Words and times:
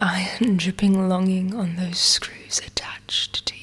Iron, 0.00 0.56
dripping 0.56 1.08
longing 1.08 1.54
on 1.54 1.76
those 1.76 1.98
screws 1.98 2.60
attached 2.66 3.46
to 3.46 3.54
you. 3.54 3.60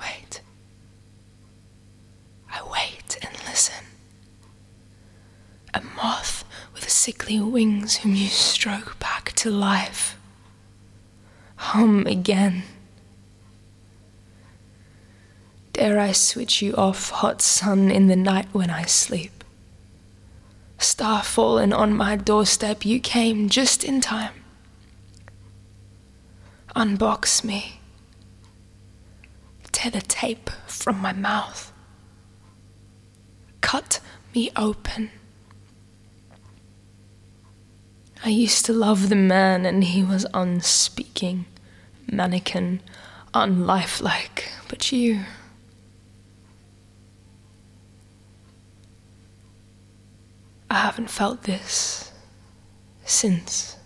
Wait. 0.00 0.40
I 2.50 2.60
wait 2.70 3.18
and 3.22 3.32
listen. 3.46 3.84
A 5.72 5.80
moth 5.96 6.44
with 6.72 6.88
sickly 6.88 7.40
wings 7.40 7.96
whom 7.96 8.14
you 8.14 8.28
stroke 8.28 8.98
back 8.98 9.32
to 9.32 9.50
life. 9.50 10.18
Hum 11.56 12.06
again. 12.06 12.62
Dare 15.72 15.98
I 15.98 16.12
switch 16.12 16.62
you 16.62 16.74
off, 16.76 17.10
hot 17.10 17.42
sun, 17.42 17.90
in 17.90 18.06
the 18.06 18.16
night 18.16 18.46
when 18.52 18.70
I 18.70 18.82
sleep? 18.84 19.43
Star 20.84 21.22
fallen 21.22 21.72
on 21.72 21.94
my 21.94 22.14
doorstep, 22.14 22.84
you 22.84 23.00
came 23.00 23.48
just 23.48 23.82
in 23.82 24.02
time. 24.02 24.44
Unbox 26.76 27.42
me. 27.42 27.80
Tear 29.72 29.92
the 29.92 30.02
tape 30.02 30.50
from 30.66 30.98
my 30.98 31.14
mouth. 31.14 31.72
Cut 33.62 34.00
me 34.34 34.50
open. 34.56 35.10
I 38.22 38.28
used 38.28 38.66
to 38.66 38.74
love 38.74 39.08
the 39.08 39.16
man, 39.16 39.64
and 39.64 39.84
he 39.84 40.02
was 40.02 40.26
unspeaking, 40.34 41.46
mannequin, 42.12 42.80
unlifelike, 43.32 44.50
but 44.68 44.92
you. 44.92 45.20
I 50.74 50.78
haven't 50.78 51.08
felt 51.08 51.44
this 51.44 52.10
since. 53.04 53.76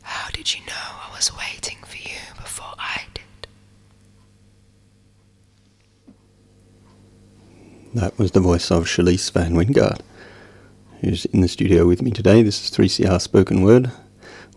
How 0.00 0.30
did 0.30 0.54
you 0.54 0.60
know 0.60 0.72
I 0.72 1.14
was 1.14 1.30
waiting 1.36 1.76
for 1.84 1.98
you 1.98 2.16
before 2.36 2.72
I 2.78 3.02
did? 3.12 3.48
That 7.92 8.18
was 8.18 8.30
the 8.30 8.40
voice 8.40 8.70
of 8.70 8.84
Chalise 8.84 9.30
Van 9.30 9.52
Wyngaardt, 9.52 10.00
who's 11.02 11.26
in 11.26 11.42
the 11.42 11.48
studio 11.48 11.86
with 11.86 12.00
me 12.00 12.10
today. 12.10 12.42
This 12.42 12.64
is 12.64 12.70
3CR 12.74 13.20
Spoken 13.20 13.60
Word. 13.60 13.92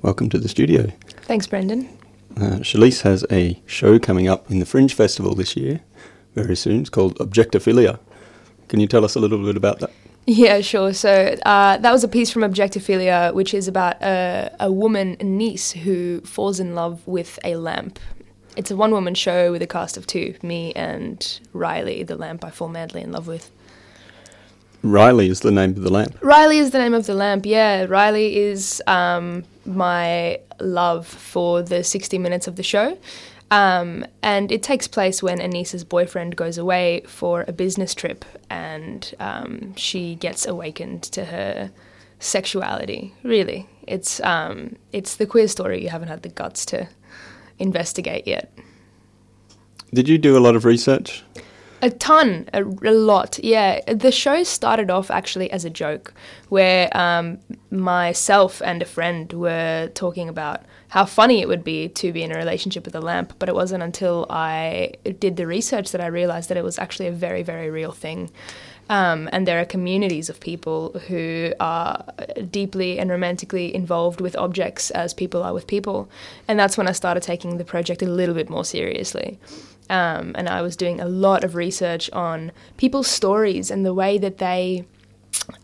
Welcome 0.01 0.29
to 0.29 0.37
the 0.37 0.47
studio. 0.47 0.93
Thanks, 1.23 1.45
Brendan. 1.45 1.89
Uh, 2.37 2.59
Chalise 2.63 3.01
has 3.01 3.25
a 3.29 3.61
show 3.65 3.99
coming 3.99 4.29
up 4.29 4.49
in 4.49 4.59
the 4.59 4.65
Fringe 4.65 4.93
Festival 4.93 5.35
this 5.35 5.57
year, 5.57 5.81
very 6.35 6.55
soon. 6.55 6.81
It's 6.81 6.89
called 6.89 7.17
Objectophilia. 7.19 7.99
Can 8.67 8.79
you 8.79 8.87
tell 8.87 9.03
us 9.03 9.15
a 9.15 9.19
little 9.19 9.43
bit 9.43 9.57
about 9.57 9.79
that? 9.79 9.91
Yeah, 10.27 10.61
sure. 10.61 10.93
So 10.93 11.35
uh, 11.45 11.77
that 11.77 11.91
was 11.91 12.03
a 12.03 12.07
piece 12.07 12.31
from 12.31 12.43
Objectophilia, 12.43 13.33
which 13.33 13.53
is 13.53 13.67
about 13.67 14.01
a, 14.01 14.55
a 14.59 14.71
woman, 14.71 15.17
Anisa, 15.17 15.77
who 15.79 16.21
falls 16.21 16.59
in 16.59 16.75
love 16.75 17.05
with 17.07 17.39
a 17.43 17.55
lamp. 17.55 17.99
It's 18.55 18.69
a 18.69 18.75
one 18.75 18.91
woman 18.91 19.15
show 19.15 19.51
with 19.51 19.61
a 19.61 19.67
cast 19.67 19.97
of 19.97 20.05
two 20.05 20.35
me 20.43 20.73
and 20.73 21.39
Riley, 21.53 22.03
the 22.03 22.15
lamp 22.15 22.45
I 22.45 22.49
fall 22.49 22.67
madly 22.67 23.01
in 23.01 23.11
love 23.11 23.27
with. 23.27 23.49
Riley 24.83 25.29
is 25.29 25.41
the 25.41 25.51
name 25.51 25.71
of 25.71 25.81
the 25.81 25.91
lamp. 25.91 26.17
Riley 26.21 26.57
is 26.57 26.71
the 26.71 26.79
name 26.79 26.93
of 26.93 27.05
the 27.05 27.13
lamp, 27.13 27.45
yeah. 27.45 27.85
Riley 27.85 28.37
is 28.37 28.81
um, 28.87 29.43
my 29.65 30.39
love 30.59 31.07
for 31.07 31.61
the 31.61 31.83
60 31.83 32.17
minutes 32.17 32.47
of 32.47 32.55
the 32.55 32.63
show. 32.63 32.97
Um, 33.51 34.05
and 34.23 34.49
it 34.49 34.63
takes 34.63 34.87
place 34.87 35.21
when 35.21 35.39
Anisa's 35.39 35.83
boyfriend 35.83 36.37
goes 36.37 36.57
away 36.57 37.01
for 37.05 37.43
a 37.49 37.51
business 37.51 37.93
trip 37.93 38.23
and 38.49 39.13
um, 39.19 39.75
she 39.75 40.15
gets 40.15 40.47
awakened 40.47 41.03
to 41.03 41.25
her 41.25 41.71
sexuality. 42.19 43.13
Really, 43.23 43.67
it's 43.85 44.21
um, 44.21 44.77
it's 44.93 45.17
the 45.17 45.25
queer 45.25 45.49
story 45.49 45.83
you 45.83 45.89
haven't 45.89 46.07
had 46.07 46.23
the 46.23 46.29
guts 46.29 46.65
to 46.67 46.87
investigate 47.59 48.25
yet. 48.25 48.57
Did 49.93 50.07
you 50.07 50.17
do 50.17 50.37
a 50.37 50.39
lot 50.39 50.55
of 50.55 50.63
research? 50.63 51.21
A 51.81 51.89
ton, 51.89 52.47
a, 52.53 52.63
a 52.63 52.93
lot. 52.93 53.37
Yeah, 53.43 53.81
the 53.93 54.11
show 54.11 54.43
started 54.43 54.89
off 54.89 55.11
actually 55.11 55.51
as 55.51 55.65
a 55.65 55.69
joke, 55.69 56.13
where 56.47 56.95
um, 56.95 57.39
myself 57.69 58.61
and 58.63 58.81
a 58.81 58.85
friend 58.85 59.33
were 59.33 59.89
talking 59.93 60.29
about 60.29 60.61
how 60.91 61.05
funny 61.05 61.39
it 61.39 61.47
would 61.47 61.63
be 61.63 61.87
to 61.87 62.11
be 62.11 62.21
in 62.21 62.33
a 62.33 62.37
relationship 62.37 62.83
with 62.83 62.93
a 62.95 62.99
lamp. 62.99 63.33
But 63.39 63.47
it 63.47 63.55
wasn't 63.55 63.81
until 63.81 64.25
I 64.29 64.91
did 65.19 65.37
the 65.37 65.47
research 65.47 65.91
that 65.93 66.01
I 66.01 66.07
realized 66.07 66.49
that 66.49 66.57
it 66.57 66.65
was 66.65 66.77
actually 66.77 67.07
a 67.07 67.13
very, 67.13 67.43
very 67.43 67.69
real 67.69 67.93
thing. 67.93 68.29
Um, 68.89 69.29
and 69.31 69.47
there 69.47 69.61
are 69.61 69.65
communities 69.65 70.27
of 70.29 70.41
people 70.41 70.99
who 71.07 71.53
are 71.61 72.03
deeply 72.49 72.99
and 72.99 73.09
romantically 73.09 73.73
involved 73.73 74.19
with 74.19 74.35
objects 74.35 74.91
as 74.91 75.13
people 75.13 75.41
are 75.43 75.53
with 75.53 75.65
people. 75.65 76.09
And 76.49 76.59
that's 76.59 76.77
when 76.77 76.89
I 76.89 76.91
started 76.91 77.23
taking 77.23 77.57
the 77.57 77.63
project 77.63 78.01
a 78.01 78.05
little 78.05 78.35
bit 78.35 78.49
more 78.49 78.65
seriously. 78.65 79.39
Um, 79.89 80.33
and 80.35 80.49
I 80.49 80.61
was 80.61 80.75
doing 80.75 80.99
a 80.99 81.07
lot 81.07 81.45
of 81.45 81.55
research 81.55 82.09
on 82.11 82.51
people's 82.75 83.07
stories 83.07 83.71
and 83.71 83.85
the 83.85 83.93
way 83.93 84.17
that 84.17 84.39
they, 84.39 84.85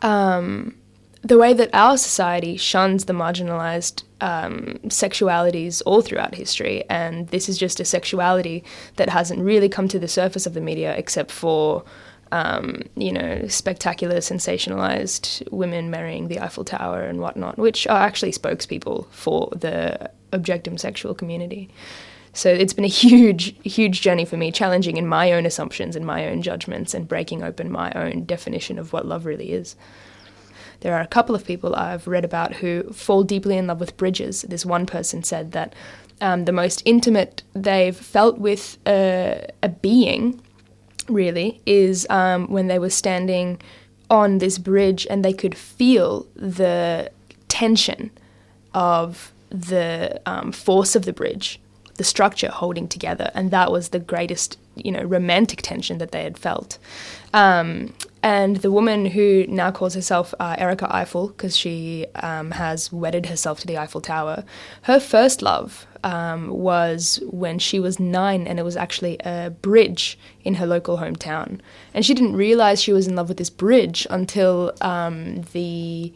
um, 0.02 0.78
the 1.22 1.38
way 1.38 1.52
that 1.52 1.70
our 1.74 1.98
society 1.98 2.56
shuns 2.56 3.06
the 3.06 3.14
marginalized 3.14 4.04
um, 4.22 4.80
sexualities 4.86 5.82
all 5.86 6.02
throughout 6.02 6.36
history. 6.36 6.84
And 6.90 7.28
this 7.30 7.50
is 7.50 7.58
just 7.58 7.80
a 7.80 7.86
sexuality 7.86 8.64
that 8.96 9.10
hasn't 9.10 9.42
really 9.42 9.70
come 9.70 9.88
to 9.90 10.00
the 10.00 10.08
surface 10.08 10.46
of 10.46 10.54
the 10.54 10.62
media 10.62 10.96
except 10.96 11.32
for. 11.32 11.84
Um, 12.30 12.82
you 12.98 13.14
know, 13.14 13.48
spectacular, 13.48 14.18
sensationalized 14.18 15.50
women 15.50 15.90
marrying 15.90 16.28
the 16.28 16.42
Eiffel 16.42 16.66
Tower 16.66 17.04
and 17.04 17.22
whatnot, 17.22 17.58
which 17.58 17.88
are 17.88 18.02
actually 18.02 18.34
spokespeople 18.34 19.08
for 19.12 19.50
the 19.56 20.12
objectum 20.34 20.78
sexual 20.78 21.14
community. 21.14 21.70
So 22.34 22.50
it's 22.50 22.74
been 22.74 22.86
a 22.86 22.90
huge, 22.90 23.56
huge 23.64 24.02
journey 24.02 24.24
for 24.24 24.38
me, 24.38 24.52
challenging 24.52 24.98
in 24.98 25.08
my 25.08 25.32
own 25.32 25.46
assumptions 25.46 25.96
and 25.96 26.06
my 26.06 26.28
own 26.28 26.42
judgments 26.42 26.94
and 26.94 27.08
breaking 27.08 27.44
open 27.44 27.72
my 27.72 27.92
own 27.94 28.26
definition 28.26 28.78
of 28.78 28.94
what 28.94 29.08
love 29.08 29.26
really 29.26 29.52
is. 29.52 29.76
There 30.82 30.94
are 30.94 31.02
a 31.02 31.08
couple 31.08 31.36
of 31.36 31.46
people 31.46 31.76
I've 31.76 32.08
read 32.08 32.26
about 32.26 32.56
who 32.56 32.84
fall 32.94 33.24
deeply 33.24 33.58
in 33.58 33.68
love 33.68 33.80
with 33.80 33.98
bridges. 33.98 34.44
This 34.44 34.66
one 34.66 34.86
person 34.86 35.24
said 35.24 35.52
that 35.52 35.74
um, 36.22 36.46
the 36.46 36.52
most 36.52 36.82
intimate 36.86 37.44
they've 37.54 37.96
felt 37.96 38.38
with 38.38 38.78
a, 38.88 39.48
a 39.64 39.70
being, 39.70 40.42
really, 41.08 41.62
is 41.66 42.08
um, 42.10 42.48
when 42.48 42.68
they 42.68 42.80
were 42.80 42.90
standing 42.90 43.62
on 44.10 44.38
this 44.38 44.58
bridge 44.58 45.06
and 45.10 45.24
they 45.24 45.34
could 45.34 45.56
feel 45.56 46.28
the 46.36 47.12
tension 47.48 48.12
of 48.74 49.32
the 49.50 50.22
um, 50.26 50.52
force 50.52 50.96
of 50.96 51.06
the 51.06 51.14
bridge 51.14 51.60
the 51.98 52.04
structure 52.04 52.50
holding 52.50 52.88
together, 52.88 53.32
and 53.34 53.52
that 53.52 53.72
was 53.72 53.90
the 53.90 54.00
greatest, 54.00 54.58
you 54.76 54.92
know, 54.92 55.02
romantic 55.02 55.62
tension 55.62 55.98
that 55.98 56.12
they 56.12 56.24
had 56.24 56.38
felt. 56.38 56.78
Um, 57.34 57.94
and 58.24 58.58
the 58.58 58.72
woman 58.72 59.06
who 59.06 59.46
now 59.48 59.72
calls 59.72 59.94
herself 59.94 60.34
uh, 60.40 60.56
Erica 60.58 60.94
Eiffel, 60.94 61.28
because 61.30 61.56
she 61.56 62.06
um, 62.16 62.52
has 62.52 62.92
wedded 62.92 63.28
herself 63.28 63.60
to 63.62 63.68
the 63.68 63.78
Eiffel 63.78 64.02
Tower, 64.02 64.44
her 64.84 65.00
first 65.00 65.42
love 65.42 65.86
um, 66.04 66.50
was 66.50 67.20
when 67.30 67.60
she 67.60 67.80
was 67.80 68.00
nine, 68.00 68.48
and 68.48 68.60
it 68.60 68.64
was 68.64 68.78
actually 68.78 69.18
a 69.20 69.50
bridge 69.62 70.18
in 70.44 70.56
her 70.56 70.66
local 70.66 70.98
hometown. 70.98 71.60
And 71.94 72.06
she 72.06 72.14
didn't 72.14 72.36
realize 72.36 72.82
she 72.82 72.94
was 72.94 73.08
in 73.08 73.16
love 73.16 73.30
with 73.30 73.38
this 73.38 73.50
bridge 73.50 74.08
until 74.10 74.74
um, 74.82 75.44
the 75.54 76.14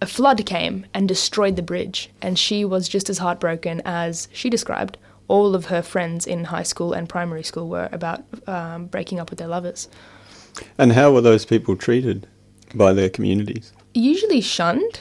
a 0.00 0.06
flood 0.06 0.46
came 0.46 0.86
and 0.94 1.08
destroyed 1.08 1.56
the 1.56 1.62
bridge, 1.62 2.10
and 2.22 2.38
she 2.38 2.64
was 2.64 2.88
just 2.88 3.10
as 3.10 3.18
heartbroken 3.18 3.82
as 3.84 4.28
she 4.32 4.48
described 4.48 4.96
all 5.26 5.54
of 5.54 5.66
her 5.66 5.82
friends 5.82 6.26
in 6.26 6.44
high 6.44 6.62
school 6.62 6.92
and 6.92 7.08
primary 7.08 7.42
school 7.42 7.68
were 7.68 7.88
about 7.92 8.24
um, 8.46 8.86
breaking 8.86 9.20
up 9.20 9.28
with 9.30 9.38
their 9.38 9.48
lovers. 9.48 9.88
And 10.76 10.92
how 10.92 11.12
were 11.12 11.20
those 11.20 11.44
people 11.44 11.76
treated 11.76 12.26
by 12.74 12.92
their 12.92 13.08
communities? 13.08 13.72
Usually 13.94 14.40
shunned. 14.40 15.00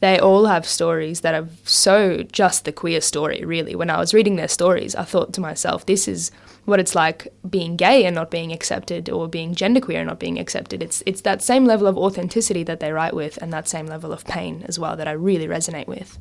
They 0.00 0.18
all 0.18 0.46
have 0.46 0.66
stories 0.66 1.20
that 1.20 1.34
are 1.34 1.48
so 1.64 2.24
just 2.24 2.64
the 2.64 2.72
queer 2.72 3.00
story, 3.00 3.44
really. 3.44 3.76
When 3.76 3.88
I 3.88 3.98
was 3.98 4.12
reading 4.12 4.34
their 4.34 4.48
stories, 4.48 4.96
I 4.96 5.04
thought 5.04 5.32
to 5.34 5.40
myself, 5.40 5.86
this 5.86 6.08
is 6.08 6.32
what 6.64 6.80
it's 6.80 6.94
like 6.94 7.28
being 7.48 7.76
gay 7.76 8.04
and 8.04 8.14
not 8.14 8.30
being 8.30 8.52
accepted 8.52 9.08
or 9.08 9.28
being 9.28 9.54
genderqueer 9.54 9.98
and 9.98 10.08
not 10.08 10.18
being 10.20 10.38
accepted. 10.38 10.82
It's 10.82 11.02
it's 11.06 11.22
that 11.22 11.42
same 11.42 11.64
level 11.64 11.86
of 11.86 11.98
authenticity 11.98 12.62
that 12.64 12.80
they 12.80 12.92
write 12.92 13.14
with 13.14 13.36
and 13.42 13.52
that 13.52 13.68
same 13.68 13.86
level 13.86 14.12
of 14.12 14.24
pain 14.24 14.64
as 14.66 14.78
well 14.78 14.96
that 14.96 15.08
I 15.08 15.12
really 15.12 15.46
resonate 15.46 15.86
with. 15.86 16.18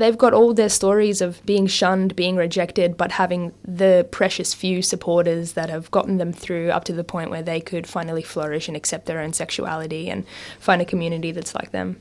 They've 0.00 0.16
got 0.16 0.32
all 0.32 0.54
their 0.54 0.70
stories 0.70 1.20
of 1.20 1.44
being 1.44 1.66
shunned, 1.66 2.16
being 2.16 2.34
rejected, 2.34 2.96
but 2.96 3.12
having 3.12 3.52
the 3.62 4.08
precious 4.10 4.54
few 4.54 4.80
supporters 4.80 5.52
that 5.52 5.68
have 5.68 5.90
gotten 5.90 6.16
them 6.16 6.32
through 6.32 6.70
up 6.70 6.84
to 6.84 6.94
the 6.94 7.04
point 7.04 7.28
where 7.28 7.42
they 7.42 7.60
could 7.60 7.86
finally 7.86 8.22
flourish 8.22 8.66
and 8.66 8.78
accept 8.78 9.04
their 9.04 9.20
own 9.20 9.34
sexuality 9.34 10.08
and 10.08 10.24
find 10.58 10.80
a 10.80 10.86
community 10.86 11.32
that's 11.32 11.54
like 11.54 11.72
them. 11.72 12.00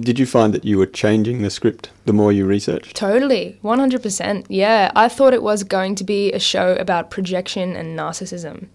Did 0.00 0.18
you 0.18 0.24
find 0.24 0.54
that 0.54 0.64
you 0.64 0.78
were 0.78 0.86
changing 0.86 1.42
the 1.42 1.50
script 1.50 1.90
the 2.06 2.14
more 2.14 2.32
you 2.32 2.46
researched? 2.46 2.96
Totally, 2.96 3.58
100%. 3.62 4.46
Yeah, 4.48 4.90
I 4.96 5.08
thought 5.08 5.34
it 5.34 5.42
was 5.42 5.64
going 5.64 5.96
to 5.96 6.04
be 6.04 6.32
a 6.32 6.38
show 6.38 6.74
about 6.76 7.10
projection 7.10 7.76
and 7.76 7.96
narcissism. 7.96 8.68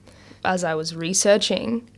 As 0.46 0.64
I 0.64 0.76
was 0.76 0.96
researching, 0.96 1.90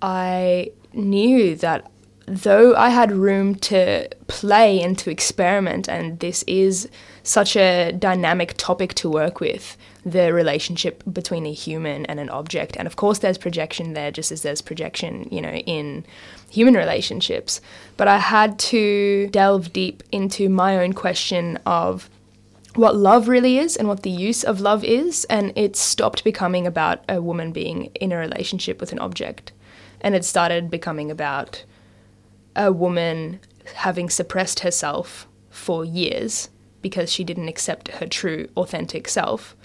I 0.00 0.70
knew 0.92 1.56
that 1.56 1.90
though 2.36 2.74
I 2.76 2.90
had 2.90 3.12
room 3.12 3.54
to 3.56 4.08
play 4.26 4.80
and 4.80 4.98
to 4.98 5.10
experiment, 5.10 5.88
and 5.88 6.18
this 6.20 6.44
is 6.46 6.88
such 7.22 7.56
a 7.56 7.92
dynamic 7.92 8.54
topic 8.56 8.94
to 8.94 9.08
work 9.08 9.40
with 9.40 9.76
the 10.04 10.32
relationship 10.32 11.02
between 11.12 11.46
a 11.46 11.52
human 11.52 12.04
and 12.06 12.18
an 12.18 12.28
object. 12.28 12.76
And 12.76 12.86
of 12.86 12.96
course, 12.96 13.20
there's 13.20 13.38
projection 13.38 13.92
there, 13.92 14.10
just 14.10 14.32
as 14.32 14.42
there's 14.42 14.60
projection, 14.60 15.28
you 15.30 15.40
know, 15.40 15.52
in 15.52 16.04
human 16.50 16.74
relationships. 16.74 17.60
But 17.96 18.08
I 18.08 18.18
had 18.18 18.58
to 18.58 19.28
delve 19.28 19.72
deep 19.72 20.02
into 20.10 20.48
my 20.48 20.78
own 20.78 20.92
question 20.92 21.58
of 21.66 22.10
what 22.74 22.96
love 22.96 23.28
really 23.28 23.58
is 23.58 23.76
and 23.76 23.86
what 23.86 24.02
the 24.02 24.10
use 24.10 24.42
of 24.42 24.60
love 24.60 24.82
is. 24.82 25.24
And 25.26 25.52
it 25.56 25.76
stopped 25.76 26.24
becoming 26.24 26.66
about 26.66 27.04
a 27.08 27.22
woman 27.22 27.52
being 27.52 27.86
in 27.94 28.10
a 28.10 28.16
relationship 28.16 28.80
with 28.80 28.92
an 28.92 28.98
object. 28.98 29.52
And 30.00 30.16
it 30.16 30.24
started 30.24 30.70
becoming 30.70 31.10
about 31.10 31.64
a 32.56 32.72
woman 32.72 33.40
having 33.76 34.10
suppressed 34.10 34.60
herself 34.60 35.28
for 35.50 35.84
years 35.84 36.48
because 36.80 37.12
she 37.12 37.24
didn't 37.24 37.48
accept 37.48 37.88
her 37.88 38.06
true, 38.06 38.48
authentic 38.56 39.08
self, 39.08 39.56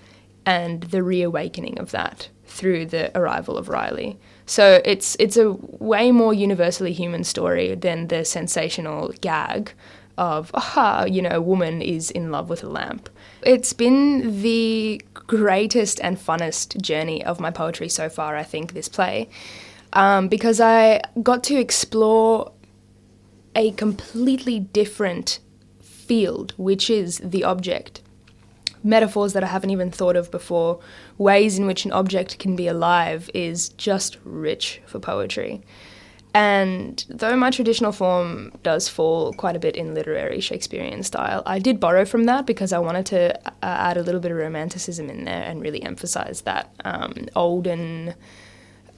and 0.46 0.84
the 0.84 1.04
reawakening 1.04 1.80
of 1.80 1.92
that 1.92 2.30
through 2.46 2.86
the 2.86 3.16
arrival 3.18 3.58
of 3.58 3.70
Riley. 3.70 4.18
So 4.46 4.82
it's 4.86 5.18
it's 5.20 5.36
a 5.36 5.52
way 5.52 6.12
more 6.12 6.34
universally 6.34 6.94
human 6.94 7.24
story 7.24 7.76
than 7.76 8.08
the 8.08 8.24
sensational 8.24 9.14
gag 9.20 9.74
of 10.18 10.50
aha, 10.54 11.06
you 11.06 11.22
know, 11.22 11.30
a 11.32 11.42
woman 11.42 11.82
is 11.82 12.10
in 12.10 12.32
love 12.32 12.50
with 12.50 12.64
a 12.64 12.70
lamp. 12.70 13.10
It's 13.44 13.74
been 13.74 14.42
the 14.42 15.02
greatest 15.14 16.00
and 16.02 16.18
funnest 16.18 16.82
journey 16.82 17.24
of 17.24 17.40
my 17.40 17.52
poetry 17.52 17.90
so 17.90 18.10
far, 18.10 18.36
I 18.36 18.44
think, 18.44 18.74
this 18.74 18.90
play, 18.90 19.30
um, 19.94 20.28
because 20.28 20.60
I 20.60 21.02
got 21.22 21.44
to 21.46 21.56
explore 21.56 22.52
a 23.56 23.72
completely 23.72 24.60
different 24.60 25.40
field, 25.82 26.54
which 26.58 26.90
is 26.90 27.20
the 27.24 27.44
object. 27.44 28.02
Metaphors 28.84 29.34
that 29.34 29.44
I 29.44 29.48
haven't 29.48 29.72
even 29.72 29.92
thought 29.92 30.16
of 30.16 30.32
before, 30.32 30.80
ways 31.18 31.58
in 31.58 31.66
which 31.66 31.84
an 31.84 31.92
object 31.92 32.40
can 32.40 32.56
be 32.56 32.68
alive, 32.68 33.30
is 33.34 33.70
just 33.70 34.18
rich 34.24 34.82
for 34.86 35.00
poetry. 35.00 35.62
And 36.34 37.04
though 37.10 37.36
my 37.36 37.50
traditional 37.50 37.92
form 37.92 38.52
does 38.62 38.88
fall 38.88 39.34
quite 39.34 39.56
a 39.56 39.60
bit 39.60 39.76
in 39.76 39.96
literary 39.96 40.40
Shakespearean 40.40 41.02
style, 41.02 41.42
I 41.46 41.58
did 41.58 41.80
borrow 41.80 42.06
from 42.06 42.26
that 42.26 42.46
because 42.46 42.72
I 42.72 42.80
wanted 42.80 43.08
to 43.08 43.36
uh, 43.48 43.52
add 43.64 43.98
a 43.98 44.04
little 44.04 44.22
bit 44.22 44.32
of 44.32 44.38
romanticism 44.38 45.10
in 45.10 45.26
there 45.26 45.42
and 45.42 45.62
really 45.62 45.82
emphasize 45.82 46.42
that 46.42 46.72
um, 46.86 47.26
olden 47.36 48.14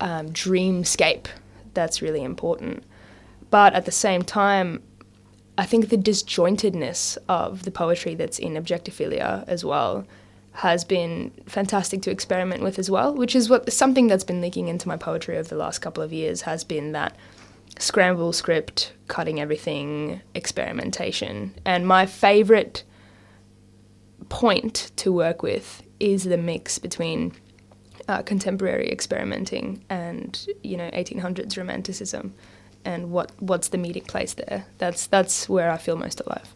um, 0.01 0.29
dreamscape 0.29 1.27
that's 1.73 2.01
really 2.01 2.23
important. 2.23 2.83
But 3.49 3.73
at 3.73 3.85
the 3.85 3.91
same 3.91 4.23
time, 4.23 4.83
I 5.57 5.65
think 5.65 5.89
the 5.89 5.97
disjointedness 5.97 7.17
of 7.27 7.63
the 7.63 7.71
poetry 7.71 8.15
that's 8.15 8.39
in 8.39 8.53
Objectophilia 8.53 9.43
as 9.47 9.65
well 9.65 10.05
has 10.53 10.83
been 10.83 11.31
fantastic 11.47 12.01
to 12.03 12.11
experiment 12.11 12.63
with 12.63 12.79
as 12.79 12.89
well, 12.89 13.13
which 13.13 13.35
is 13.35 13.49
what 13.49 13.71
something 13.71 14.07
that's 14.07 14.23
been 14.23 14.41
leaking 14.41 14.67
into 14.67 14.87
my 14.87 14.97
poetry 14.97 15.37
over 15.37 15.47
the 15.47 15.55
last 15.55 15.79
couple 15.79 16.03
of 16.03 16.11
years 16.11 16.41
has 16.41 16.63
been 16.63 16.91
that 16.91 17.15
scramble 17.77 18.33
script, 18.33 18.93
cutting 19.07 19.39
everything, 19.39 20.21
experimentation. 20.33 21.53
And 21.65 21.87
my 21.87 22.05
favorite 22.05 22.83
point 24.29 24.91
to 24.97 25.11
work 25.11 25.43
with 25.43 25.83
is 25.99 26.23
the 26.23 26.37
mix 26.37 26.79
between 26.79 27.33
uh, 28.07 28.21
contemporary 28.23 28.91
experimenting 28.91 29.83
and 29.89 30.47
you 30.63 30.75
know 30.75 30.89
1800s 30.91 31.57
romanticism 31.57 32.33
and 32.89 33.11
what 33.11 33.31
what's 33.39 33.69
the 33.69 33.77
meeting 33.77 34.03
place 34.03 34.33
there. 34.33 34.65
That's 34.79 35.07
that's 35.07 35.47
where 35.47 35.71
I 35.71 35.77
feel 35.77 35.95
most 35.95 36.21
alive. 36.25 36.53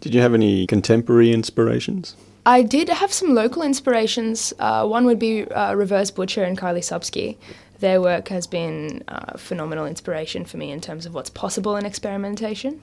Did 0.00 0.14
you 0.14 0.20
have 0.20 0.34
any 0.34 0.66
contemporary 0.66 1.32
inspirations? 1.32 2.14
I 2.46 2.62
did 2.62 2.88
have 2.88 3.12
some 3.12 3.34
local 3.34 3.62
inspirations. 3.62 4.52
Uh, 4.58 4.86
one 4.86 5.06
would 5.06 5.18
be 5.18 5.44
uh, 5.46 5.74
Reverse 5.74 6.10
Butcher 6.10 6.44
and 6.44 6.58
Kylie 6.58 6.84
Sobsky. 6.90 7.36
Their 7.80 8.00
work 8.00 8.28
has 8.28 8.46
been 8.46 9.02
uh, 9.08 9.36
phenomenal 9.38 9.86
inspiration 9.86 10.44
for 10.44 10.58
me 10.58 10.70
in 10.70 10.80
terms 10.80 11.06
of 11.06 11.14
what's 11.14 11.30
possible 11.30 11.76
in 11.76 11.86
experimentation, 11.86 12.82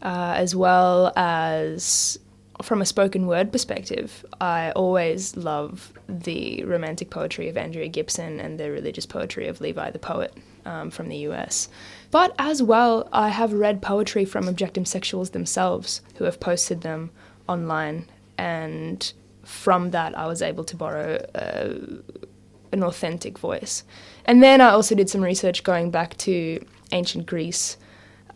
uh, 0.00 0.34
as 0.36 0.54
well 0.54 1.12
as 1.16 2.18
from 2.64 2.80
a 2.80 2.86
spoken 2.86 3.26
word 3.26 3.52
perspective. 3.52 4.24
I 4.40 4.72
always 4.72 5.36
love 5.36 5.92
the 6.08 6.64
romantic 6.64 7.10
poetry 7.10 7.48
of 7.48 7.56
Andrea 7.56 7.88
Gibson 7.88 8.40
and 8.40 8.58
the 8.58 8.70
religious 8.70 9.06
poetry 9.06 9.48
of 9.48 9.60
Levi 9.60 9.90
the 9.90 9.98
Poet 9.98 10.36
um, 10.64 10.90
from 10.90 11.08
the 11.08 11.18
US. 11.28 11.68
But 12.10 12.34
as 12.38 12.62
well, 12.62 13.08
I 13.12 13.28
have 13.28 13.52
read 13.52 13.82
poetry 13.82 14.24
from 14.24 14.44
objectum 14.44 14.84
sexuals 14.84 15.32
themselves 15.32 16.00
who 16.16 16.24
have 16.24 16.40
posted 16.40 16.80
them 16.80 17.10
online, 17.48 18.06
and 18.38 19.12
from 19.42 19.90
that, 19.90 20.16
I 20.16 20.26
was 20.26 20.40
able 20.40 20.64
to 20.64 20.76
borrow 20.76 21.16
uh, 21.34 21.74
an 22.72 22.82
authentic 22.82 23.38
voice. 23.38 23.84
And 24.24 24.42
then 24.42 24.60
I 24.60 24.70
also 24.70 24.94
did 24.94 25.10
some 25.10 25.22
research 25.22 25.64
going 25.64 25.90
back 25.90 26.16
to 26.18 26.64
ancient 26.92 27.26
Greece, 27.26 27.76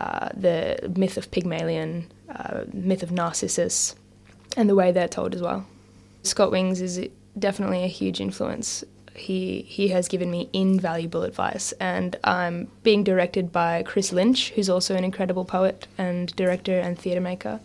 uh, 0.00 0.28
the 0.35 0.92
myth 0.97 1.16
of 1.16 1.30
Pygmalion, 1.30 2.12
uh, 2.28 2.64
myth 2.73 3.02
of 3.02 3.11
Narcissus, 3.11 3.97
and 4.56 4.68
the 4.68 4.74
way 4.74 4.92
they're 4.92 5.08
told 5.08 5.34
as 5.34 5.42
well. 5.42 5.66
Scott 6.22 6.50
Wings 6.50 6.80
is 6.80 7.08
definitely 7.38 7.84
a 7.84 7.88
huge 7.88 8.20
influence 8.20 8.84
he 9.18 9.62
he 9.62 9.88
has 9.88 10.08
given 10.08 10.30
me 10.30 10.48
invaluable 10.52 11.22
advice, 11.22 11.72
and 11.72 12.16
I'm 12.24 12.68
being 12.82 13.04
directed 13.04 13.52
by 13.52 13.82
Chris 13.82 14.12
Lynch, 14.12 14.50
who's 14.50 14.70
also 14.70 14.94
an 14.94 15.04
incredible 15.04 15.44
poet 15.44 15.86
and 15.98 16.34
director 16.36 16.78
and 16.78 16.98
theatre 16.98 17.20
maker. 17.20 17.60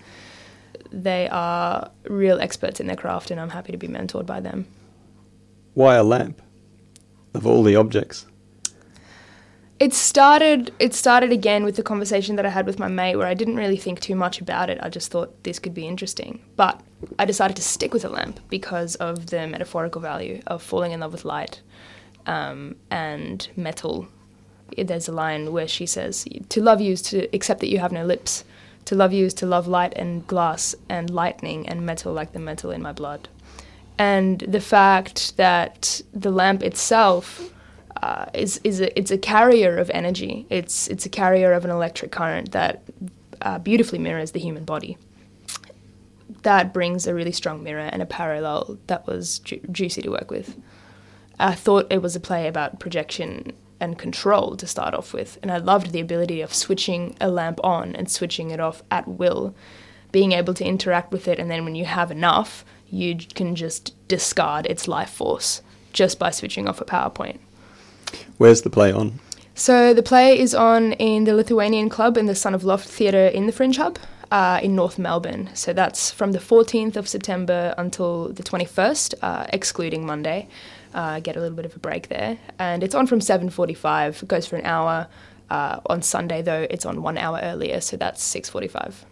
They 0.91 1.27
are 1.29 1.89
real 2.05 2.39
experts 2.39 2.79
in 2.79 2.87
their 2.87 2.95
craft, 2.95 3.31
and 3.31 3.39
I'm 3.39 3.49
happy 3.49 3.71
to 3.71 3.77
be 3.77 3.87
mentored 3.87 4.25
by 4.25 4.39
them. 4.39 4.67
Why 5.73 5.95
a 5.95 6.03
lamp? 6.03 6.41
Of 7.33 7.47
all 7.47 7.63
the 7.63 7.75
objects. 7.75 8.25
It 9.83 9.93
started. 9.93 10.73
It 10.79 10.93
started 10.93 11.33
again 11.33 11.65
with 11.65 11.75
the 11.75 11.83
conversation 11.83 12.37
that 12.37 12.45
I 12.45 12.49
had 12.49 12.65
with 12.65 12.79
my 12.79 12.87
mate, 12.87 13.17
where 13.17 13.27
I 13.27 13.33
didn't 13.33 13.57
really 13.57 13.75
think 13.75 13.99
too 13.99 14.15
much 14.15 14.39
about 14.39 14.69
it. 14.69 14.79
I 14.81 14.87
just 14.87 15.11
thought 15.11 15.43
this 15.43 15.59
could 15.59 15.73
be 15.73 15.85
interesting, 15.85 16.39
but 16.55 16.79
I 17.19 17.25
decided 17.25 17.57
to 17.57 17.61
stick 17.61 17.93
with 17.93 18.05
a 18.05 18.09
lamp 18.09 18.39
because 18.49 18.95
of 18.95 19.25
the 19.25 19.45
metaphorical 19.45 19.99
value 19.99 20.41
of 20.47 20.63
falling 20.63 20.93
in 20.93 21.01
love 21.01 21.11
with 21.11 21.25
light 21.25 21.59
um, 22.25 22.77
and 22.89 23.49
metal. 23.57 24.07
There's 24.77 25.09
a 25.09 25.11
line 25.11 25.51
where 25.51 25.67
she 25.67 25.85
says, 25.85 26.25
"To 26.47 26.61
love 26.61 26.79
you 26.79 26.93
is 26.93 27.01
to 27.01 27.27
accept 27.35 27.59
that 27.59 27.67
you 27.67 27.79
have 27.79 27.91
no 27.91 28.05
lips. 28.05 28.45
To 28.85 28.95
love 28.95 29.11
you 29.11 29.25
is 29.25 29.33
to 29.33 29.45
love 29.45 29.67
light 29.67 29.91
and 29.97 30.25
glass 30.25 30.75
and 30.87 31.09
lightning 31.09 31.67
and 31.67 31.85
metal 31.85 32.13
like 32.13 32.31
the 32.31 32.39
metal 32.39 32.71
in 32.71 32.81
my 32.81 32.93
blood." 32.93 33.27
And 33.97 34.39
the 34.39 34.61
fact 34.61 35.35
that 35.35 36.01
the 36.13 36.31
lamp 36.31 36.63
itself 36.63 37.52
uh, 38.03 38.25
is 38.33 38.59
is 38.65 38.81
a, 38.81 38.99
it's 38.99 39.11
a 39.11 39.17
carrier 39.17 39.77
of 39.77 39.89
energy. 39.91 40.45
It's 40.49 40.89
it's 40.89 41.05
a 41.05 41.09
carrier 41.09 41.53
of 41.53 41.63
an 41.63 41.71
electric 41.71 42.11
current 42.11 42.51
that 42.51 42.83
uh, 43.41 43.59
beautifully 43.59 43.97
mirrors 43.97 44.33
the 44.33 44.41
human 44.41 44.65
body. 44.65 44.97
That 46.41 46.73
brings 46.73 47.07
a 47.07 47.13
really 47.13 47.31
strong 47.31 47.63
mirror 47.63 47.87
and 47.93 48.01
a 48.01 48.05
parallel 48.05 48.77
that 48.87 49.07
was 49.07 49.39
ju- 49.39 49.61
juicy 49.71 50.01
to 50.01 50.09
work 50.09 50.29
with. 50.31 50.57
I 51.39 51.55
thought 51.55 51.93
it 51.93 52.01
was 52.01 52.13
a 52.13 52.19
play 52.19 52.49
about 52.49 52.81
projection 52.81 53.53
and 53.79 53.97
control 53.97 54.57
to 54.57 54.67
start 54.67 54.93
off 54.93 55.13
with, 55.13 55.39
and 55.41 55.49
I 55.49 55.57
loved 55.57 55.93
the 55.93 56.01
ability 56.01 56.41
of 56.41 56.53
switching 56.53 57.15
a 57.21 57.29
lamp 57.29 57.61
on 57.63 57.95
and 57.95 58.11
switching 58.11 58.51
it 58.51 58.59
off 58.59 58.83
at 58.91 59.07
will, 59.07 59.55
being 60.11 60.33
able 60.33 60.53
to 60.55 60.65
interact 60.65 61.13
with 61.13 61.29
it, 61.29 61.39
and 61.39 61.49
then 61.49 61.63
when 61.63 61.75
you 61.75 61.85
have 61.85 62.11
enough, 62.11 62.65
you 62.89 63.15
can 63.33 63.55
just 63.55 63.95
discard 64.09 64.65
its 64.65 64.89
life 64.89 65.09
force 65.09 65.61
just 65.93 66.19
by 66.19 66.31
switching 66.31 66.67
off 66.67 66.81
a 66.81 66.85
power 66.85 67.09
point 67.09 67.39
Where's 68.37 68.61
the 68.61 68.69
play 68.69 68.91
on? 68.91 69.19
So 69.55 69.93
the 69.93 70.03
play 70.03 70.39
is 70.39 70.55
on 70.55 70.93
in 70.93 71.25
the 71.25 71.35
Lithuanian 71.35 71.89
Club 71.89 72.17
in 72.17 72.25
the 72.25 72.35
Son 72.35 72.55
of 72.55 72.63
Loft 72.63 72.87
Theatre 72.87 73.27
in 73.27 73.45
the 73.45 73.51
Fringe 73.51 73.77
Hub 73.77 73.99
uh, 74.31 74.59
in 74.63 74.75
North 74.75 74.97
Melbourne. 74.97 75.49
So 75.53 75.73
that's 75.73 76.09
from 76.09 76.31
the 76.31 76.39
14th 76.39 76.95
of 76.95 77.07
September 77.07 77.75
until 77.77 78.29
the 78.29 78.41
21st, 78.41 79.13
uh, 79.21 79.45
excluding 79.53 80.05
Monday. 80.05 80.47
Uh, 80.95 81.19
get 81.19 81.35
a 81.35 81.39
little 81.39 81.55
bit 81.55 81.65
of 81.65 81.75
a 81.75 81.79
break 81.79 82.07
there, 82.09 82.37
and 82.59 82.83
it's 82.83 82.93
on 82.93 83.07
from 83.07 83.19
7:45. 83.19 84.21
It 84.21 84.27
goes 84.27 84.45
for 84.45 84.57
an 84.57 84.65
hour. 84.65 85.07
Uh, 85.49 85.79
on 85.87 86.01
Sunday, 86.01 86.41
though, 86.41 86.65
it's 86.69 86.85
on 86.85 87.01
one 87.01 87.17
hour 87.17 87.39
earlier, 87.41 87.81
so 87.81 87.97
that's 87.97 88.23
6:45. 88.23 89.05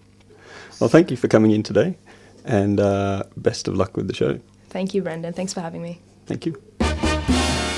Well, 0.79 0.89
thank 0.89 1.11
you 1.11 1.17
for 1.17 1.27
coming 1.27 1.51
in 1.51 1.63
today, 1.63 1.97
and 2.45 2.79
uh, 2.79 3.23
best 3.35 3.67
of 3.67 3.75
luck 3.75 3.97
with 3.97 4.07
the 4.07 4.13
show. 4.13 4.39
Thank 4.69 4.93
you, 4.93 5.01
Brendan. 5.01 5.33
Thanks 5.33 5.53
for 5.53 5.61
having 5.61 5.81
me. 5.81 6.01
Thank 6.27 6.45
you. 6.45 6.61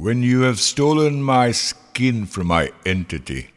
When 0.00 0.22
you 0.22 0.40
have 0.48 0.58
stolen 0.58 1.22
my 1.22 1.52
skin 1.52 2.24
from 2.24 2.46
my 2.46 2.72
entity, 2.86 3.50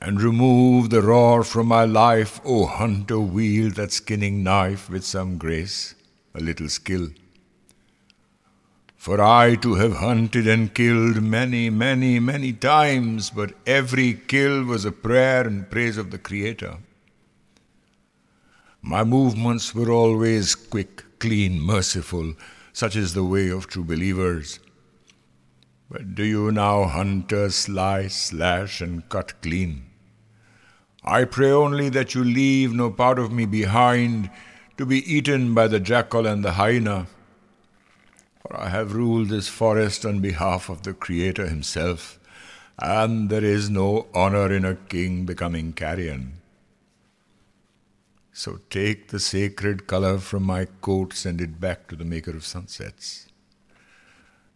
and 0.00 0.18
removed 0.18 0.90
the 0.90 1.02
roar 1.02 1.44
from 1.44 1.66
my 1.66 1.84
life, 1.84 2.40
O 2.42 2.64
hunter, 2.64 3.20
wield 3.20 3.74
that 3.74 3.92
skinning 3.92 4.42
knife 4.42 4.88
with 4.88 5.04
some 5.04 5.36
grace, 5.36 5.94
a 6.34 6.40
little 6.40 6.70
skill. 6.70 7.10
For 8.96 9.20
I 9.20 9.56
to 9.56 9.74
have 9.74 9.96
hunted 9.96 10.46
and 10.46 10.72
killed 10.72 11.22
many, 11.22 11.68
many, 11.68 12.18
many 12.18 12.54
times, 12.54 13.28
but 13.28 13.52
every 13.66 14.14
kill 14.14 14.64
was 14.64 14.86
a 14.86 14.90
prayer 14.90 15.46
and 15.46 15.70
praise 15.70 15.98
of 15.98 16.12
the 16.12 16.18
Creator. 16.18 16.78
My 18.80 19.04
movements 19.04 19.74
were 19.74 19.90
always 19.90 20.54
quick, 20.54 21.04
clean, 21.18 21.60
merciful, 21.60 22.36
such 22.72 22.96
is 22.96 23.12
the 23.12 23.24
way 23.24 23.50
of 23.50 23.66
true 23.66 23.84
believers. 23.84 24.60
But 25.90 26.14
do 26.14 26.22
you 26.22 26.52
now, 26.52 26.84
hunter, 26.84 27.50
slice, 27.50 28.14
slash, 28.14 28.80
and 28.80 29.08
cut 29.08 29.42
clean? 29.42 29.86
I 31.02 31.24
pray 31.24 31.50
only 31.50 31.88
that 31.88 32.14
you 32.14 32.22
leave 32.22 32.72
no 32.72 32.90
part 32.90 33.18
of 33.18 33.32
me 33.32 33.44
behind 33.44 34.30
to 34.76 34.86
be 34.86 34.98
eaten 35.12 35.52
by 35.52 35.66
the 35.66 35.80
jackal 35.80 36.26
and 36.26 36.44
the 36.44 36.52
hyena. 36.52 37.08
For 38.40 38.56
I 38.56 38.68
have 38.68 38.94
ruled 38.94 39.30
this 39.30 39.48
forest 39.48 40.06
on 40.06 40.20
behalf 40.20 40.68
of 40.68 40.84
the 40.84 40.94
Creator 40.94 41.48
Himself, 41.48 42.20
and 42.78 43.28
there 43.28 43.44
is 43.44 43.68
no 43.68 44.06
honor 44.14 44.52
in 44.52 44.64
a 44.64 44.76
king 44.76 45.26
becoming 45.26 45.72
carrion. 45.72 46.34
So 48.32 48.60
take 48.70 49.08
the 49.08 49.18
sacred 49.18 49.88
color 49.88 50.18
from 50.18 50.44
my 50.44 50.66
coat, 50.82 51.14
send 51.14 51.40
it 51.40 51.58
back 51.58 51.88
to 51.88 51.96
the 51.96 52.04
maker 52.04 52.30
of 52.30 52.46
sunsets. 52.46 53.26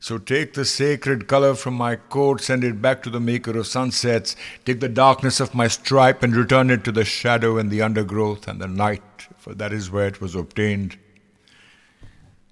So 0.01 0.19
take 0.19 0.53
the 0.53 0.67
sacred 0.67 1.27
color 1.27 1.55
from 1.55 1.75
my 1.75 1.97
coat, 1.97 2.43
send 2.43 2.63
it 2.63 2.83
back 2.83 3.03
to 3.05 3.11
the 3.11 3.21
maker 3.21 3.57
of 3.57 3.67
sunsets. 3.67 4.37
Take 4.67 4.81
the 4.81 4.89
darkness 4.89 5.41
of 5.41 5.55
my 5.55 5.67
stripe 5.67 6.23
and 6.23 6.37
return 6.37 6.69
it 6.69 6.85
to 6.85 6.93
the 6.93 7.07
shadow 7.07 7.57
and 7.57 7.71
the 7.71 7.81
undergrowth 7.81 8.47
and 8.47 8.61
the 8.61 8.69
night, 8.69 9.03
for 9.39 9.55
that 9.55 9.73
is 9.73 9.91
where 9.91 10.07
it 10.07 10.21
was 10.21 10.35
obtained. 10.35 10.99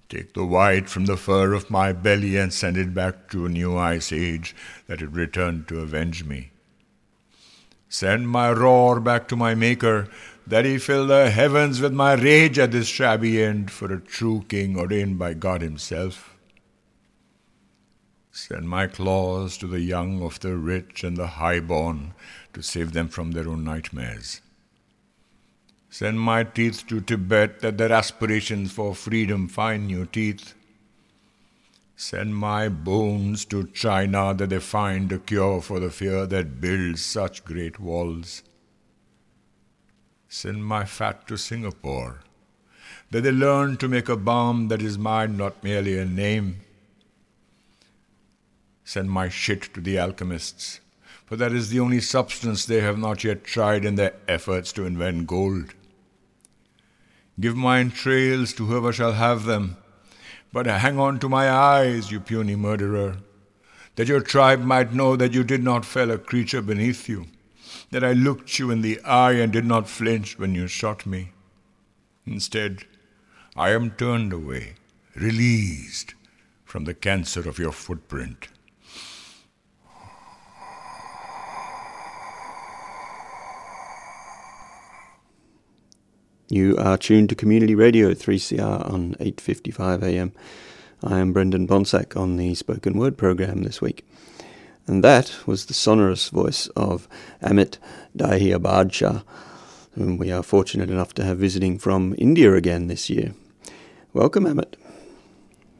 Take 0.09 0.33
the 0.33 0.45
white 0.45 0.89
from 0.89 1.05
the 1.05 1.17
fur 1.17 1.53
of 1.53 1.69
my 1.69 1.91
belly 1.91 2.37
and 2.37 2.53
send 2.53 2.77
it 2.77 2.93
back 2.93 3.29
to 3.29 3.45
a 3.45 3.49
new 3.49 3.77
ice 3.77 4.11
age, 4.11 4.55
that 4.87 5.01
it 5.01 5.11
return 5.11 5.65
to 5.69 5.79
avenge 5.79 6.23
me. 6.23 6.51
Send 7.89 8.29
my 8.29 8.51
roar 8.51 8.99
back 8.99 9.27
to 9.27 9.35
my 9.35 9.53
maker, 9.53 10.07
that 10.47 10.65
he 10.65 10.77
fill 10.77 11.07
the 11.07 11.29
heavens 11.29 11.79
with 11.79 11.93
my 11.93 12.13
rage 12.13 12.57
at 12.57 12.71
this 12.71 12.87
shabby 12.87 13.41
end, 13.41 13.71
for 13.71 13.93
a 13.93 13.99
true 13.99 14.43
king 14.49 14.77
ordained 14.77 15.19
by 15.19 15.33
God 15.33 15.61
himself. 15.61 16.32
Send 18.35 18.67
my 18.67 18.87
claws 18.87 19.57
to 19.59 19.67
the 19.67 19.79
young 19.79 20.23
of 20.23 20.39
the 20.39 20.57
rich 20.57 21.03
and 21.03 21.15
the 21.15 21.27
high-born 21.27 22.15
to 22.53 22.63
save 22.63 22.91
them 22.91 23.07
from 23.07 23.31
their 23.31 23.47
own 23.47 23.63
nightmares. 23.63 24.41
Send 25.91 26.19
my 26.19 26.43
teeth 26.43 26.87
to 26.87 26.99
Tibet 26.99 27.59
that 27.59 27.77
their 27.77 27.91
aspirations 27.91 28.71
for 28.71 28.95
freedom 28.95 29.47
find 29.47 29.85
new 29.85 30.07
teeth. 30.07 30.55
Send 31.95 32.35
my 32.35 32.69
bones 32.69 33.45
to 33.45 33.67
China 33.67 34.33
that 34.33 34.49
they 34.49 34.59
find 34.59 35.11
a 35.11 35.19
cure 35.19 35.61
for 35.61 35.79
the 35.79 35.91
fear 35.91 36.25
that 36.25 36.59
builds 36.59 37.05
such 37.05 37.45
great 37.45 37.79
walls. 37.79 38.41
Send 40.27 40.65
my 40.65 40.85
fat 40.85 41.27
to 41.27 41.37
Singapore 41.37 42.21
that 43.11 43.21
they 43.21 43.31
learn 43.31 43.77
to 43.77 43.87
make 43.87 44.09
a 44.09 44.17
balm 44.17 44.69
that 44.69 44.81
is 44.81 44.97
mine, 44.97 45.37
not 45.37 45.63
merely 45.63 45.99
a 45.99 46.05
name. 46.05 46.62
Send 48.83 49.09
my 49.09 49.29
shit 49.29 49.73
to 49.73 49.81
the 49.81 49.97
alchemists, 49.97 50.79
for 51.25 51.35
that 51.37 51.53
is 51.53 51.69
the 51.69 51.79
only 51.79 52.01
substance 52.01 52.65
they 52.65 52.81
have 52.81 52.97
not 52.97 53.23
yet 53.23 53.43
tried 53.43 53.85
in 53.85 53.95
their 53.95 54.13
efforts 54.27 54.73
to 54.73 54.85
invent 54.85 55.27
gold. 55.27 55.73
Give 57.39 57.55
my 57.55 57.79
entrails 57.79 58.53
to 58.53 58.65
whoever 58.65 58.93
shall 58.93 59.13
have 59.13 59.45
them, 59.45 59.77
but 60.51 60.67
hang 60.67 60.99
on 60.99 61.19
to 61.19 61.29
my 61.29 61.49
eyes, 61.49 62.11
you 62.11 62.19
puny 62.19 62.55
murderer, 62.55 63.17
that 63.95 64.07
your 64.07 64.21
tribe 64.21 64.61
might 64.61 64.93
know 64.93 65.15
that 65.15 65.33
you 65.33 65.43
did 65.43 65.63
not 65.63 65.85
fell 65.85 66.11
a 66.11 66.17
creature 66.17 66.61
beneath 66.61 67.09
you, 67.09 67.25
that 67.89 68.03
I 68.03 68.13
looked 68.13 68.59
you 68.59 68.69
in 68.69 68.81
the 68.81 68.99
eye 69.01 69.33
and 69.33 69.51
did 69.51 69.65
not 69.65 69.87
flinch 69.87 70.37
when 70.37 70.53
you 70.53 70.67
shot 70.67 71.05
me. 71.05 71.31
Instead, 72.25 72.85
I 73.55 73.71
am 73.71 73.91
turned 73.91 74.33
away, 74.33 74.75
released 75.15 76.13
from 76.65 76.83
the 76.83 76.93
cancer 76.93 77.47
of 77.47 77.59
your 77.59 77.71
footprint. 77.71 78.47
You 86.53 86.77
are 86.77 86.99
tuned 86.99 87.29
to 87.29 87.35
Community 87.35 87.73
Radio 87.73 88.13
3CR 88.13 88.87
on 88.87 89.15
8:55 89.19 90.03
a.m. 90.03 90.33
I 91.03 91.17
am 91.17 91.33
Brendan 91.33 91.67
Bonsack 91.67 92.15
on 92.15 92.37
the 92.37 92.53
spoken 92.53 92.95
word 92.95 93.17
program 93.17 93.63
this 93.63 93.81
week. 93.81 94.05
And 94.85 95.03
that 95.03 95.35
was 95.47 95.65
the 95.65 95.73
sonorous 95.73 96.29
voice 96.29 96.67
of 96.75 97.07
Amit 97.41 97.79
Dahiya 98.15 99.23
whom 99.95 100.19
we 100.19 100.31
are 100.31 100.43
fortunate 100.43 100.91
enough 100.91 101.15
to 101.15 101.23
have 101.23 101.39
visiting 101.39 101.79
from 101.79 102.13
India 102.19 102.53
again 102.53 102.85
this 102.85 103.09
year. 103.09 103.33
Welcome, 104.13 104.45
Amit. 104.45 104.75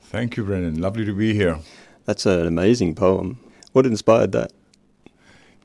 Thank 0.02 0.38
you, 0.38 0.44
Brendan. 0.44 0.82
Lovely 0.82 1.06
to 1.06 1.14
be 1.14 1.36
here. 1.36 1.60
That's 2.06 2.26
an 2.26 2.48
amazing 2.48 2.96
poem. 2.96 3.38
What 3.74 3.86
inspired 3.86 4.32
that? 4.32 4.52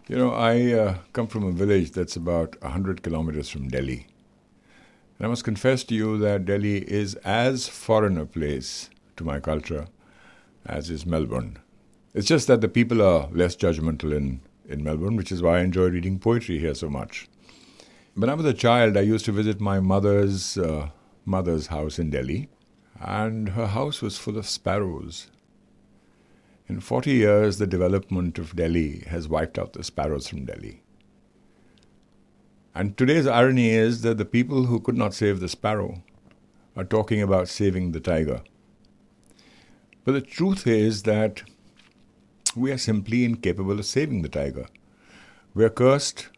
You 0.07 0.19
know, 0.19 0.33
I 0.33 0.73
uh, 0.73 0.99
come 1.15 1.29
from 1.29 1.45
a 1.45 1.53
village 1.53 1.93
that's 1.93 2.17
about 2.17 2.61
100 2.61 3.03
kilometers 3.03 3.49
from 3.49 3.69
Delhi. 3.69 4.07
And 5.19 5.27
I 5.27 5.29
must 5.29 5.45
confess 5.45 5.83
to 5.85 5.95
you 5.95 6.17
that 6.19 6.45
Delhi 6.45 6.79
is 6.79 7.15
as 7.17 7.69
foreign 7.69 8.19
a 8.19 8.27
place 8.27 8.89
to 9.17 9.25
my 9.25 9.41
culture 9.41 9.87
as 10.65 10.91
is 10.91 11.07
Melbourne. 11.07 11.59
It's 12.15 12.29
just 12.29 12.47
that 12.47 12.61
the 12.61 12.69
people 12.69 13.03
are 13.03 13.29
less 13.33 13.57
judgmental 13.57 14.15
in, 14.15 14.41
in 14.69 14.85
Melbourne, 14.85 15.17
which 15.17 15.33
is 15.33 15.43
why 15.43 15.59
I 15.59 15.63
enjoy 15.63 15.89
reading 15.89 16.19
poetry 16.19 16.59
here 16.59 16.75
so 16.75 16.89
much. 16.89 17.29
when 18.15 18.31
I 18.31 18.35
was 18.35 18.47
a 18.47 18.55
child, 18.55 18.97
I 18.97 19.01
used 19.03 19.25
to 19.27 19.33
visit 19.33 19.61
my 19.61 19.81
mother's 19.81 20.59
uh, 20.59 20.91
mother's 21.25 21.69
house 21.69 21.99
in 21.99 22.11
Delhi, 22.11 22.49
and 23.01 23.51
her 23.51 23.69
house 23.69 24.03
was 24.03 24.19
full 24.19 24.39
of 24.39 24.47
sparrows. 24.47 25.31
In 26.69 26.81
40 26.81 27.13
years, 27.13 27.59
the 27.59 27.67
development 27.67 28.39
of 28.39 28.57
Delhi 28.57 29.05
has 29.09 29.29
wiped 29.29 29.59
out 29.59 29.73
the 29.73 29.85
sparrows 29.85 30.29
from 30.29 30.45
Delhi. 30.45 30.83
And 32.79 32.97
today's 32.97 33.27
irony 33.27 33.71
is 33.71 34.03
that 34.03 34.19
the 34.19 34.25
people 34.25 34.67
who 34.67 34.79
could 34.79 34.97
not 34.97 35.13
save 35.13 35.41
the 35.41 35.49
sparrow 35.49 36.01
are 36.77 36.85
talking 36.85 37.21
about 37.21 37.49
saving 37.49 37.91
the 37.91 37.99
tiger. 37.99 38.41
But 40.05 40.13
the 40.13 40.21
truth 40.21 40.65
is 40.65 41.03
that 41.03 41.43
we 42.55 42.71
are 42.71 42.79
simply 42.79 43.25
incapable 43.25 43.81
of 43.81 43.85
saving 43.85 44.23
the 44.23 44.29
tiger. 44.29 44.67
We 45.55 45.65
are 45.65 45.71
cursed, 45.71 46.29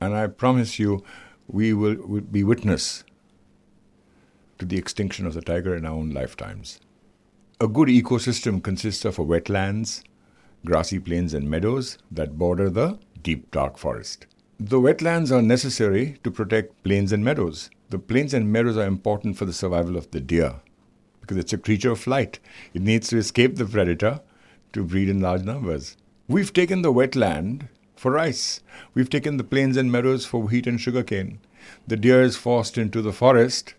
and 0.00 0.14
I 0.14 0.28
promise 0.28 0.78
you, 0.78 1.04
we 1.46 1.74
will, 1.74 1.96
will 1.96 2.22
be 2.22 2.42
witness 2.42 3.04
to 4.58 4.64
the 4.64 4.78
extinction 4.78 5.26
of 5.26 5.34
the 5.34 5.42
tiger 5.42 5.76
in 5.76 5.84
our 5.84 5.92
own 5.92 6.14
lifetimes. 6.14 6.80
A 7.60 7.68
good 7.68 7.88
ecosystem 7.88 8.62
consists 8.62 9.04
of 9.04 9.16
wetlands, 9.16 10.02
grassy 10.64 10.98
plains, 10.98 11.34
and 11.34 11.50
meadows 11.50 11.98
that 12.10 12.38
border 12.38 12.70
the 12.70 12.98
deep, 13.22 13.50
dark 13.50 13.76
forest. 13.76 14.26
The 14.64 14.78
wetlands 14.78 15.32
are 15.32 15.42
necessary 15.42 16.18
to 16.22 16.30
protect 16.30 16.84
plains 16.84 17.10
and 17.10 17.24
meadows. 17.24 17.68
The 17.90 17.98
plains 17.98 18.32
and 18.32 18.52
meadows 18.52 18.76
are 18.76 18.86
important 18.86 19.36
for 19.36 19.44
the 19.44 19.52
survival 19.52 19.96
of 19.96 20.08
the 20.12 20.20
deer 20.20 20.60
because 21.20 21.36
it's 21.36 21.52
a 21.52 21.58
creature 21.58 21.90
of 21.90 21.98
flight. 21.98 22.38
It 22.72 22.80
needs 22.80 23.08
to 23.08 23.18
escape 23.18 23.56
the 23.56 23.64
predator 23.64 24.20
to 24.72 24.84
breed 24.84 25.08
in 25.08 25.20
large 25.20 25.42
numbers. 25.42 25.96
We've 26.28 26.52
taken 26.52 26.82
the 26.82 26.92
wetland 26.92 27.70
for 27.96 28.12
rice. 28.12 28.60
We've 28.94 29.10
taken 29.10 29.36
the 29.36 29.42
plains 29.42 29.76
and 29.76 29.90
meadows 29.90 30.26
for 30.26 30.40
wheat 30.40 30.68
and 30.68 30.80
sugarcane. 30.80 31.40
The 31.88 31.96
deer 31.96 32.22
is 32.22 32.36
forced 32.36 32.78
into 32.78 33.02
the 33.02 33.12
forest 33.12 33.74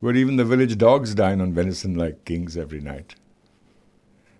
where 0.00 0.16
even 0.16 0.34
the 0.34 0.44
village 0.44 0.76
dogs 0.76 1.14
dine 1.14 1.40
on 1.40 1.54
venison 1.54 1.94
like 1.94 2.24
kings 2.24 2.56
every 2.56 2.80
night. 2.80 3.14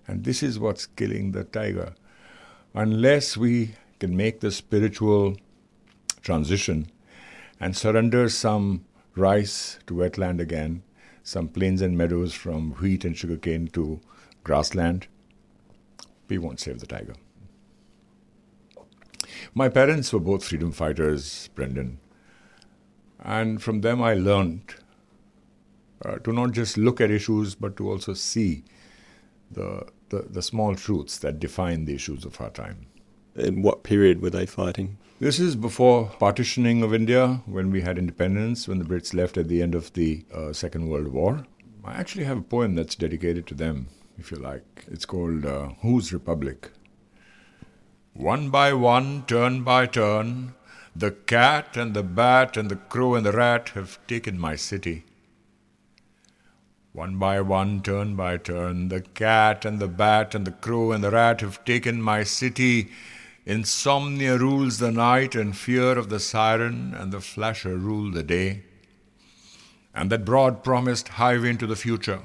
And 0.09 0.25
this 0.25 0.43
is 0.43 0.59
what's 0.59 0.87
killing 0.87 1.31
the 1.31 1.45
tiger. 1.45 1.95
Unless 2.75 3.37
we 3.37 3.76
can 4.00 4.16
make 4.16 4.40
the 4.40 4.50
spiritual 4.50 5.37
transition 6.26 6.90
and 7.61 7.76
surrender 7.76 8.28
some 8.28 8.85
rice 9.14 9.78
to 9.87 9.95
wetland 9.95 10.40
again, 10.40 10.83
some 11.23 11.49
plains 11.49 11.80
and 11.80 11.97
meadows 11.97 12.35
from 12.35 12.73
wheat 12.73 13.04
and 13.04 13.16
sugarcane 13.16 13.68
to 13.68 14.00
grassland, 14.45 15.06
we 16.28 16.37
won't 16.37 16.61
save 16.61 16.80
the 16.80 16.87
tiger. 16.87 17.14
My 19.54 19.68
parents 19.68 20.12
were 20.12 20.21
both 20.21 20.45
freedom 20.45 20.73
fighters, 20.73 21.49
Brendan, 21.54 21.99
and 23.21 23.62
from 23.62 23.80
them 23.80 24.02
I 24.02 24.14
learned 24.14 24.75
uh, 26.04 26.16
to 26.18 26.33
not 26.33 26.52
just 26.52 26.76
look 26.76 27.00
at 27.00 27.11
issues 27.11 27.54
but 27.54 27.76
to 27.76 27.88
also 27.90 28.12
see 28.14 28.64
the, 29.50 29.87
the, 30.11 30.26
the 30.28 30.42
small 30.42 30.75
truths 30.75 31.18
that 31.18 31.38
define 31.38 31.85
the 31.85 31.95
issues 31.95 32.25
of 32.25 32.40
our 32.40 32.50
time. 32.50 32.87
In 33.37 33.61
what 33.61 33.83
period 33.83 34.23
were 34.23 34.31
they 34.31 34.47
fighting? 34.47 34.97
This 35.21 35.38
is 35.38 35.57
before 35.57 36.07
partitioning 36.19 36.83
of 36.83 36.95
India, 36.95 37.43
when 37.45 37.71
we 37.71 37.83
had 37.83 37.99
independence, 37.99 38.66
when 38.66 38.79
the 38.79 38.85
Brits 38.85 39.12
left 39.12 39.37
at 39.37 39.49
the 39.49 39.61
end 39.61 39.75
of 39.75 39.92
the 39.92 40.25
uh, 40.35 40.55
Second 40.55 40.88
World 40.88 41.09
War. 41.09 41.44
I 41.85 41.94
actually 41.94 42.25
have 42.25 42.38
a 42.38 42.42
poem 42.42 42.75
that's 42.75 42.94
dedicated 42.94 43.46
to 43.49 43.55
them, 43.55 43.88
if 44.18 44.31
you 44.31 44.38
like. 44.38 44.87
It's 44.90 45.05
called 45.05 45.44
uh, 45.44 45.68
Whose 45.83 46.14
Republic? 46.14 46.70
One 48.14 48.49
by 48.49 48.72
one, 48.72 49.25
turn 49.27 49.62
by 49.64 49.87
turn, 49.87 50.55
the 50.94 51.11
cat 51.11 51.77
and 51.77 51.92
the 51.92 52.03
bat 52.03 52.57
and 52.57 52.70
the 52.70 52.77
crow 52.77 53.14
and 53.14 53.27
the 53.27 53.33
rat 53.33 53.70
have 53.70 53.99
taken 54.07 54.38
my 54.38 54.57
city. 54.57 55.05
One 56.92 57.18
by 57.18 57.42
one, 57.42 57.83
turn 57.83 58.16
by 58.16 58.38
turn, 58.38 58.88
the 58.88 59.03
cat 59.03 59.66
and 59.66 59.79
the 59.79 59.88
bat 59.88 60.35
and 60.35 60.46
the 60.46 60.53
crow 60.53 60.92
and 60.92 61.05
the 61.05 61.11
rat 61.11 61.42
have 61.42 61.62
taken 61.66 62.01
my 62.01 62.22
city. 62.22 62.88
Insomnia 63.46 64.37
rules 64.37 64.78
the 64.78 64.90
night, 64.90 65.37
and 65.37 65.56
fear 65.56 65.96
of 65.96 66.09
the 66.09 66.18
siren 66.18 66.92
and 66.92 67.12
the 67.12 67.20
flasher 67.20 67.76
rule 67.76 68.11
the 68.11 68.24
day. 68.24 68.64
And 69.94 70.11
that 70.11 70.24
broad 70.24 70.64
promised 70.64 71.09
highway 71.09 71.50
into 71.50 71.66
the 71.66 71.76
future 71.76 72.22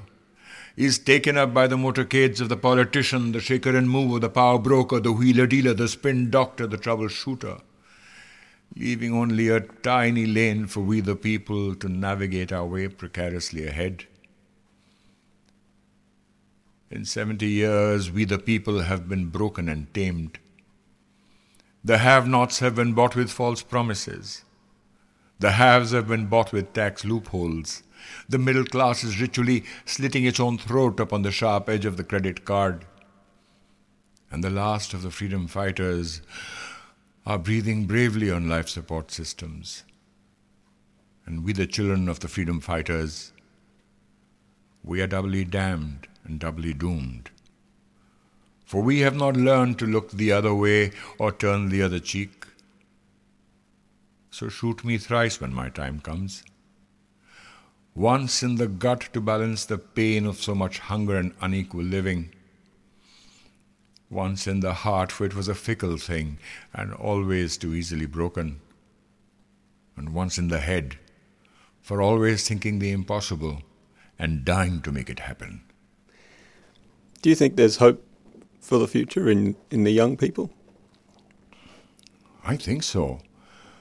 is 0.75 0.97
taken 0.97 1.37
up 1.37 1.53
by 1.53 1.67
the 1.67 1.75
motorcades 1.75 2.41
of 2.41 2.49
the 2.49 2.57
politician, 2.57 3.33
the 3.33 3.39
shaker 3.39 3.77
and 3.77 3.87
mover, 3.87 4.17
the 4.19 4.29
power 4.29 4.57
broker, 4.57 4.99
the 4.99 5.11
wheeler 5.11 5.45
dealer, 5.45 5.75
the 5.75 5.87
spin 5.87 6.31
doctor, 6.31 6.65
the 6.65 6.77
troubleshooter, 6.77 7.61
leaving 8.75 9.13
only 9.13 9.49
a 9.49 9.59
tiny 9.59 10.25
lane 10.25 10.65
for 10.65 10.79
we 10.79 11.01
the 11.01 11.15
people 11.15 11.75
to 11.75 11.87
navigate 11.87 12.51
our 12.51 12.65
way 12.65 12.87
precariously 12.87 13.67
ahead. 13.67 14.05
In 16.89 17.05
70 17.05 17.45
years, 17.45 18.11
we 18.11 18.25
the 18.25 18.39
people 18.39 18.81
have 18.81 19.07
been 19.07 19.27
broken 19.27 19.69
and 19.69 19.93
tamed. 19.93 20.39
The 21.83 21.97
have 21.97 22.27
nots 22.27 22.59
have 22.59 22.75
been 22.75 22.93
bought 22.93 23.15
with 23.15 23.31
false 23.31 23.63
promises. 23.63 24.43
The 25.39 25.53
haves 25.53 25.91
have 25.91 26.07
been 26.07 26.27
bought 26.27 26.53
with 26.53 26.73
tax 26.73 27.03
loopholes. 27.03 27.81
The 28.29 28.37
middle 28.37 28.65
class 28.65 29.03
is 29.03 29.19
ritually 29.19 29.63
slitting 29.85 30.23
its 30.23 30.39
own 30.39 30.59
throat 30.59 30.99
upon 30.99 31.23
the 31.23 31.31
sharp 31.31 31.67
edge 31.67 31.85
of 31.85 31.97
the 31.97 32.03
credit 32.03 32.45
card. 32.45 32.85
And 34.29 34.43
the 34.43 34.51
last 34.51 34.93
of 34.93 35.01
the 35.01 35.09
freedom 35.09 35.47
fighters 35.47 36.21
are 37.25 37.39
breathing 37.39 37.87
bravely 37.87 38.29
on 38.29 38.47
life 38.47 38.69
support 38.69 39.09
systems. 39.09 39.83
And 41.25 41.43
we, 41.43 41.53
the 41.53 41.65
children 41.65 42.07
of 42.07 42.19
the 42.19 42.27
freedom 42.27 42.59
fighters, 42.59 43.33
we 44.83 45.01
are 45.01 45.07
doubly 45.07 45.45
damned 45.45 46.07
and 46.23 46.39
doubly 46.39 46.73
doomed. 46.73 47.30
For 48.71 48.81
we 48.81 48.99
have 48.99 49.17
not 49.17 49.35
learned 49.35 49.79
to 49.79 49.85
look 49.85 50.11
the 50.11 50.31
other 50.31 50.55
way 50.55 50.93
or 51.17 51.33
turn 51.33 51.67
the 51.67 51.81
other 51.81 51.99
cheek. 51.99 52.47
So 54.29 54.47
shoot 54.47 54.85
me 54.85 54.97
thrice 54.97 55.41
when 55.41 55.53
my 55.53 55.67
time 55.67 55.99
comes. 55.99 56.41
Once 57.93 58.41
in 58.41 58.55
the 58.55 58.69
gut 58.69 59.09
to 59.11 59.19
balance 59.19 59.65
the 59.65 59.77
pain 59.77 60.25
of 60.25 60.41
so 60.41 60.55
much 60.55 60.79
hunger 60.79 61.17
and 61.17 61.33
unequal 61.41 61.83
living. 61.83 62.33
Once 64.09 64.47
in 64.47 64.61
the 64.61 64.73
heart, 64.73 65.11
for 65.11 65.25
it 65.25 65.35
was 65.35 65.49
a 65.49 65.53
fickle 65.53 65.97
thing 65.97 66.37
and 66.73 66.93
always 66.93 67.57
too 67.57 67.73
easily 67.73 68.05
broken. 68.05 68.61
And 69.97 70.13
once 70.13 70.37
in 70.37 70.47
the 70.47 70.59
head, 70.59 70.97
for 71.81 72.01
always 72.01 72.47
thinking 72.47 72.79
the 72.79 72.91
impossible 72.91 73.63
and 74.17 74.45
dying 74.45 74.81
to 74.83 74.93
make 74.93 75.09
it 75.09 75.19
happen. 75.19 75.61
Do 77.21 77.29
you 77.29 77.35
think 77.35 77.57
there's 77.57 77.75
hope 77.75 78.07
for 78.71 78.77
the 78.77 78.87
future 78.87 79.29
in, 79.29 79.53
in 79.69 79.83
the 79.83 79.91
young 79.91 80.15
people? 80.15 80.49
I 82.45 82.55
think 82.55 82.83
so. 82.83 83.19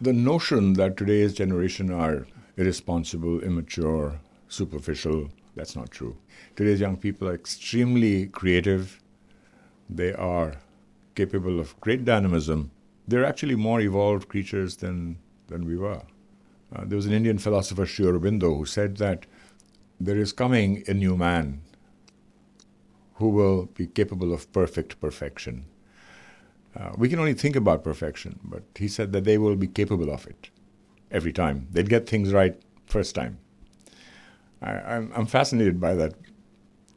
The 0.00 0.12
notion 0.12 0.72
that 0.72 0.96
today's 0.96 1.32
generation 1.32 1.92
are 1.92 2.26
irresponsible, 2.56 3.38
immature, 3.38 4.18
superficial, 4.48 5.30
that's 5.54 5.76
not 5.76 5.92
true. 5.92 6.16
Today's 6.56 6.80
young 6.80 6.96
people 6.96 7.28
are 7.28 7.34
extremely 7.34 8.26
creative. 8.26 9.00
They 9.88 10.12
are 10.12 10.54
capable 11.14 11.60
of 11.60 11.80
great 11.80 12.04
dynamism. 12.04 12.72
They're 13.06 13.24
actually 13.24 13.54
more 13.54 13.80
evolved 13.80 14.26
creatures 14.26 14.74
than, 14.78 15.18
than 15.46 15.66
we 15.66 15.76
were. 15.76 16.02
Uh, 16.74 16.84
there 16.84 16.96
was 16.96 17.06
an 17.06 17.12
Indian 17.12 17.38
philosopher, 17.38 17.86
Sri 17.86 18.06
Aurobindo, 18.06 18.56
who 18.58 18.64
said 18.64 18.96
that 18.96 19.26
there 20.00 20.18
is 20.18 20.32
coming 20.32 20.82
a 20.88 20.94
new 20.94 21.16
man 21.16 21.60
who 23.20 23.28
will 23.28 23.66
be 23.74 23.86
capable 23.86 24.32
of 24.32 24.50
perfect 24.50 24.98
perfection. 24.98 25.66
Uh, 26.74 26.92
we 26.96 27.08
can 27.08 27.18
only 27.18 27.34
think 27.34 27.54
about 27.54 27.84
perfection, 27.84 28.40
but 28.42 28.62
he 28.74 28.88
said 28.88 29.12
that 29.12 29.24
they 29.24 29.36
will 29.36 29.56
be 29.56 29.66
capable 29.66 30.10
of 30.10 30.26
it 30.26 30.48
every 31.10 31.32
time. 31.32 31.68
They'll 31.70 31.84
get 31.84 32.08
things 32.08 32.32
right 32.32 32.58
first 32.86 33.14
time. 33.14 33.38
I, 34.62 34.96
am 34.96 35.26
fascinated 35.26 35.80
by 35.80 35.94
that, 35.94 36.14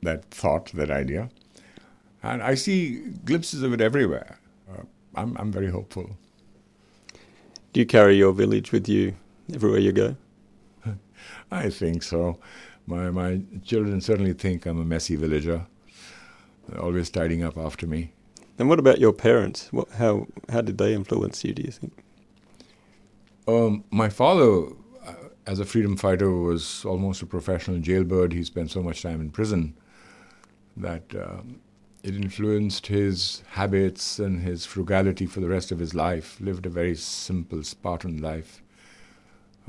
that 0.01 0.25
thought, 0.31 0.71
that 0.73 0.89
idea. 0.89 1.29
And 2.21 2.41
I 2.41 2.55
see 2.55 2.99
glimpses 3.25 3.61
of 3.61 3.73
it 3.73 3.81
everywhere. 3.81 4.39
Uh, 4.71 4.83
I'm, 5.15 5.35
I'm 5.37 5.51
very 5.51 5.71
hopeful. 5.71 6.09
Do 7.73 7.79
you 7.79 7.85
carry 7.85 8.15
your 8.15 8.31
village 8.31 8.71
with 8.71 8.87
you 8.87 9.15
everywhere 9.53 9.79
you 9.79 9.91
go? 9.91 10.15
I 11.51 11.69
think 11.69 12.03
so. 12.03 12.39
My, 12.85 13.09
my 13.11 13.41
children 13.65 13.99
certainly 13.99 14.33
think 14.33 14.65
I'm 14.65 14.79
a 14.79 14.85
messy 14.85 15.15
villager 15.15 15.65
always 16.79 17.09
tidying 17.09 17.43
up 17.43 17.57
after 17.57 17.87
me. 17.87 18.11
And 18.59 18.69
what 18.69 18.79
about 18.79 18.99
your 18.99 19.13
parents? 19.13 19.69
What, 19.71 19.89
how 19.91 20.27
how 20.49 20.61
did 20.61 20.77
they 20.77 20.93
influence 20.93 21.43
you? 21.43 21.53
Do 21.53 21.63
you 21.63 21.71
think? 21.71 21.93
Um, 23.47 23.83
my 23.91 24.09
father, 24.09 24.67
uh, 25.05 25.13
as 25.45 25.59
a 25.59 25.65
freedom 25.65 25.97
fighter, 25.97 26.31
was 26.31 26.85
almost 26.85 27.21
a 27.21 27.25
professional 27.25 27.79
jailbird. 27.79 28.33
He 28.33 28.43
spent 28.43 28.71
so 28.71 28.81
much 28.81 29.01
time 29.01 29.19
in 29.19 29.31
prison 29.31 29.75
that 30.77 31.03
um, 31.15 31.59
it 32.03 32.15
influenced 32.15 32.87
his 32.87 33.43
habits 33.51 34.19
and 34.19 34.41
his 34.41 34.65
frugality 34.65 35.25
for 35.25 35.39
the 35.39 35.49
rest 35.49 35.71
of 35.71 35.79
his 35.79 35.93
life. 35.93 36.39
Lived 36.39 36.65
a 36.65 36.69
very 36.69 36.95
simple, 36.95 37.63
Spartan 37.63 38.21
life. 38.21 38.61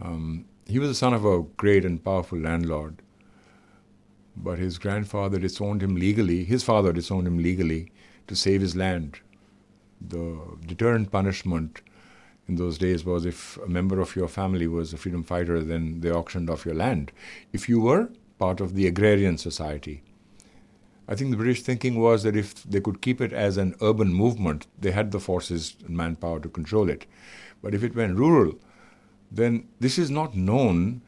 Um, 0.00 0.44
he 0.66 0.78
was 0.78 0.88
the 0.88 0.94
son 0.94 1.14
of 1.14 1.24
a 1.24 1.42
great 1.57 1.85
and 1.85 2.02
powerful 2.02 2.38
landlord, 2.38 3.02
but 4.37 4.59
his 4.59 4.79
grandfather 4.79 5.38
disowned 5.38 5.83
him 5.83 5.97
legally, 5.97 6.44
his 6.44 6.62
father 6.62 6.92
disowned 6.92 7.27
him 7.27 7.38
legally 7.38 7.92
to 8.27 8.35
save 8.35 8.61
his 8.61 8.77
land. 8.77 9.20
The 10.01 10.38
deterrent 10.66 11.11
punishment 11.11 11.81
in 12.49 12.57
those 12.57 12.79
days 12.79 13.05
was 13.05 13.25
if 13.25 13.57
a 13.59 13.68
member 13.68 14.01
of 14.01 14.16
your 14.16 14.29
family 14.29 14.66
was 14.66 14.92
a 14.92 14.99
freedom 14.99 15.23
fighter, 15.23 15.62
then 15.62 16.01
they 16.01 16.11
auctioned 16.11 16.51
off 16.51 16.66
your 16.66 16.75
land. 16.75 17.12
If 17.53 17.68
you 17.68 17.81
were 17.81 18.11
part 18.38 18.61
of 18.61 18.75
the 18.75 18.87
agrarian 18.87 19.38
society, 19.38 20.03
I 21.07 21.14
think 21.14 21.31
the 21.31 21.37
British 21.37 21.62
thinking 21.62 22.01
was 22.01 22.23
that 22.23 22.37
if 22.37 22.62
they 22.64 22.81
could 22.81 23.03
keep 23.03 23.20
it 23.20 23.33
as 23.33 23.57
an 23.57 23.75
urban 23.83 24.12
movement, 24.12 24.66
they 24.79 24.90
had 24.90 25.11
the 25.11 25.20
forces 25.20 25.77
and 25.87 25.97
manpower 25.97 26.40
to 26.40 26.49
control 26.49 26.88
it. 26.88 27.07
But 27.62 27.75
if 27.75 27.83
it 27.83 27.94
went 27.94 28.16
rural, 28.16 28.55
then 29.31 29.68
this 29.81 29.99
is 29.99 30.11
not 30.11 30.35
known, 30.35 31.03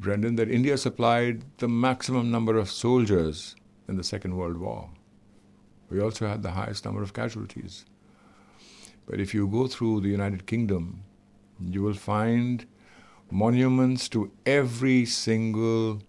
Brendan, 0.00 0.36
that 0.36 0.50
India 0.50 0.78
supplied 0.78 1.44
the 1.58 1.68
maximum 1.68 2.30
number 2.30 2.56
of 2.56 2.70
soldiers 2.70 3.54
in 3.86 3.96
the 3.96 4.02
Second 4.02 4.34
World 4.34 4.56
War. 4.56 4.88
We 5.90 6.00
also 6.00 6.26
had 6.26 6.42
the 6.42 6.52
highest 6.52 6.86
number 6.86 7.02
of 7.02 7.12
casualties. 7.12 7.84
But 9.04 9.20
if 9.20 9.34
you 9.34 9.46
go 9.46 9.66
through 9.66 10.00
the 10.00 10.08
United 10.08 10.46
Kingdom, 10.46 11.02
you 11.60 11.82
will 11.82 11.92
find 11.94 12.64
monuments 13.30 14.08
to 14.08 14.32
every 14.46 15.04
single 15.04 16.00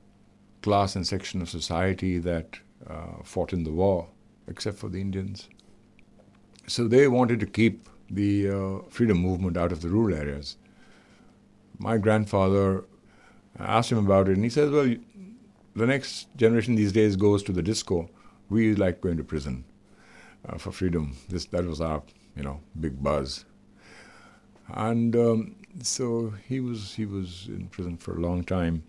class 0.61 0.95
and 0.95 1.05
section 1.05 1.41
of 1.41 1.49
society 1.49 2.17
that 2.19 2.59
uh, 2.87 3.23
fought 3.23 3.51
in 3.51 3.65
the 3.65 3.71
war, 3.71 4.07
except 4.47 4.77
for 4.77 4.87
the 4.87 5.01
Indians. 5.01 5.49
So 6.65 6.87
they 6.87 7.09
wanted 7.09 7.41
to 7.41 7.45
keep 7.45 7.89
the 8.09 8.49
uh, 8.49 8.79
freedom 8.89 9.17
movement 9.17 9.57
out 9.57 9.73
of 9.73 9.81
the 9.81 9.89
rural 9.89 10.15
areas. 10.15 10.55
My 11.77 11.97
grandfather 11.97 12.85
asked 13.59 13.91
him 13.91 13.97
about 13.97 14.29
it, 14.29 14.35
and 14.35 14.43
he 14.43 14.49
says, 14.49 14.71
Well, 14.71 14.95
the 15.75 15.85
next 15.85 16.27
generation 16.35 16.75
these 16.75 16.91
days 16.91 17.15
goes 17.15 17.43
to 17.43 17.51
the 17.51 17.61
disco. 17.61 18.09
We 18.49 18.75
like 18.75 19.01
going 19.01 19.17
to 19.17 19.23
prison 19.23 19.63
uh, 20.47 20.57
for 20.57 20.71
freedom. 20.71 21.15
This, 21.29 21.45
that 21.45 21.65
was 21.65 21.79
our 21.79 22.03
you 22.35 22.43
know, 22.43 22.61
big 22.79 23.01
buzz. 23.01 23.45
And 24.73 25.15
um, 25.15 25.55
so 25.83 26.33
he 26.47 26.59
was 26.59 26.93
he 26.93 27.05
was 27.05 27.47
in 27.47 27.67
prison 27.67 27.97
for 27.97 28.15
a 28.15 28.19
long 28.21 28.43
time. 28.43 28.83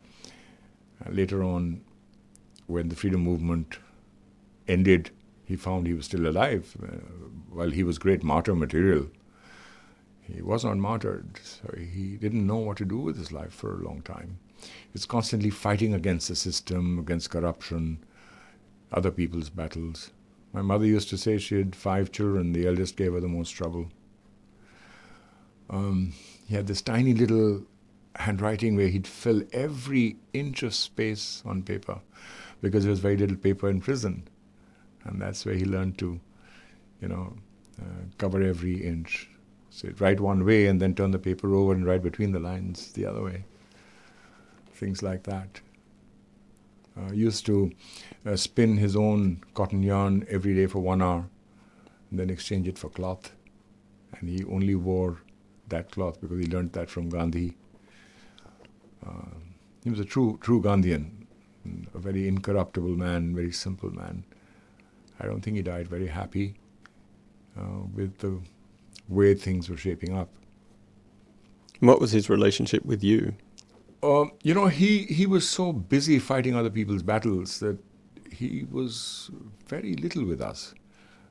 Uh, 1.04 1.10
later 1.10 1.42
on, 1.42 1.82
when 2.66 2.88
the 2.88 2.96
freedom 2.96 3.20
movement 3.20 3.78
ended, 4.68 5.10
he 5.44 5.56
found 5.56 5.86
he 5.86 5.94
was 5.94 6.06
still 6.06 6.26
alive. 6.26 6.76
Uh, 6.82 6.96
while 7.50 7.70
he 7.70 7.82
was 7.82 7.98
great 7.98 8.22
martyr 8.22 8.54
material, 8.54 9.08
he 10.20 10.40
was 10.40 10.64
not 10.64 10.76
martyred. 10.76 11.40
So 11.42 11.74
he 11.76 12.16
didn't 12.16 12.46
know 12.46 12.58
what 12.58 12.76
to 12.78 12.84
do 12.84 12.98
with 12.98 13.18
his 13.18 13.32
life 13.32 13.52
for 13.52 13.74
a 13.74 13.84
long 13.84 14.02
time. 14.02 14.38
Was 14.92 15.06
constantly 15.06 15.50
fighting 15.50 15.94
against 15.94 16.28
the 16.28 16.36
system, 16.36 16.98
against 16.98 17.30
corruption, 17.30 17.98
other 18.92 19.10
people's 19.10 19.48
battles. 19.48 20.10
My 20.52 20.60
mother 20.60 20.84
used 20.84 21.08
to 21.10 21.18
say 21.18 21.38
she 21.38 21.56
had 21.56 21.74
five 21.74 22.12
children. 22.12 22.52
The 22.52 22.66
eldest 22.66 22.96
gave 22.96 23.14
her 23.14 23.20
the 23.20 23.28
most 23.28 23.50
trouble. 23.50 23.88
Um, 25.70 26.12
he 26.46 26.54
had 26.54 26.66
this 26.66 26.82
tiny 26.82 27.14
little 27.14 27.62
handwriting 28.16 28.76
where 28.76 28.88
he'd 28.88 29.06
fill 29.06 29.42
every 29.52 30.16
inch 30.34 30.62
of 30.62 30.74
space 30.74 31.42
on 31.46 31.62
paper 31.62 32.00
because 32.60 32.84
there 32.84 32.90
was 32.90 33.00
very 33.00 33.16
little 33.16 33.36
paper 33.36 33.70
in 33.70 33.80
prison. 33.80 34.28
And 35.04 35.20
that's 35.20 35.46
where 35.46 35.54
he 35.54 35.64
learned 35.64 35.96
to, 35.98 36.20
you 37.00 37.08
know, 37.08 37.34
uh, 37.80 38.04
cover 38.18 38.42
every 38.42 38.84
inch. 38.84 39.30
So 39.70 39.88
he'd 39.88 40.00
write 40.00 40.20
one 40.20 40.44
way 40.44 40.66
and 40.66 40.80
then 40.80 40.94
turn 40.94 41.10
the 41.12 41.18
paper 41.18 41.54
over 41.54 41.72
and 41.72 41.86
write 41.86 42.02
between 42.02 42.32
the 42.32 42.38
lines 42.38 42.92
the 42.92 43.06
other 43.06 43.22
way. 43.22 43.44
Things 44.82 45.00
like 45.00 45.22
that. 45.22 45.60
Uh, 46.98 47.12
used 47.12 47.46
to 47.46 47.70
uh, 48.26 48.34
spin 48.34 48.78
his 48.78 48.96
own 48.96 49.40
cotton 49.54 49.80
yarn 49.80 50.26
every 50.28 50.56
day 50.56 50.66
for 50.66 50.80
one 50.80 51.00
hour 51.00 51.28
and 52.10 52.18
then 52.18 52.28
exchange 52.28 52.66
it 52.66 52.76
for 52.76 52.88
cloth. 52.88 53.30
And 54.18 54.28
he 54.28 54.42
only 54.42 54.74
wore 54.74 55.18
that 55.68 55.92
cloth 55.92 56.20
because 56.20 56.40
he 56.40 56.46
learned 56.46 56.72
that 56.72 56.90
from 56.90 57.10
Gandhi. 57.10 57.56
Uh, 59.06 59.36
he 59.84 59.90
was 59.90 60.00
a 60.00 60.04
true, 60.04 60.36
true 60.42 60.60
Gandhian, 60.60 61.26
a 61.94 61.98
very 62.00 62.26
incorruptible 62.26 62.96
man, 62.96 63.36
very 63.36 63.52
simple 63.52 63.94
man. 63.94 64.24
I 65.20 65.26
don't 65.26 65.42
think 65.42 65.58
he 65.58 65.62
died 65.62 65.86
very 65.86 66.08
happy 66.08 66.56
uh, 67.56 67.84
with 67.94 68.18
the 68.18 68.40
way 69.08 69.36
things 69.36 69.70
were 69.70 69.76
shaping 69.76 70.12
up. 70.12 70.28
What 71.78 72.00
was 72.00 72.10
his 72.10 72.28
relationship 72.28 72.84
with 72.84 73.04
you? 73.04 73.36
Uh, 74.02 74.24
you 74.42 74.52
know, 74.52 74.66
he, 74.66 75.04
he 75.04 75.26
was 75.26 75.48
so 75.48 75.72
busy 75.72 76.18
fighting 76.18 76.56
other 76.56 76.70
people's 76.70 77.02
battles 77.02 77.60
that 77.60 77.78
he 78.32 78.66
was 78.70 79.30
very 79.68 79.94
little 79.94 80.24
with 80.24 80.40
us. 80.40 80.74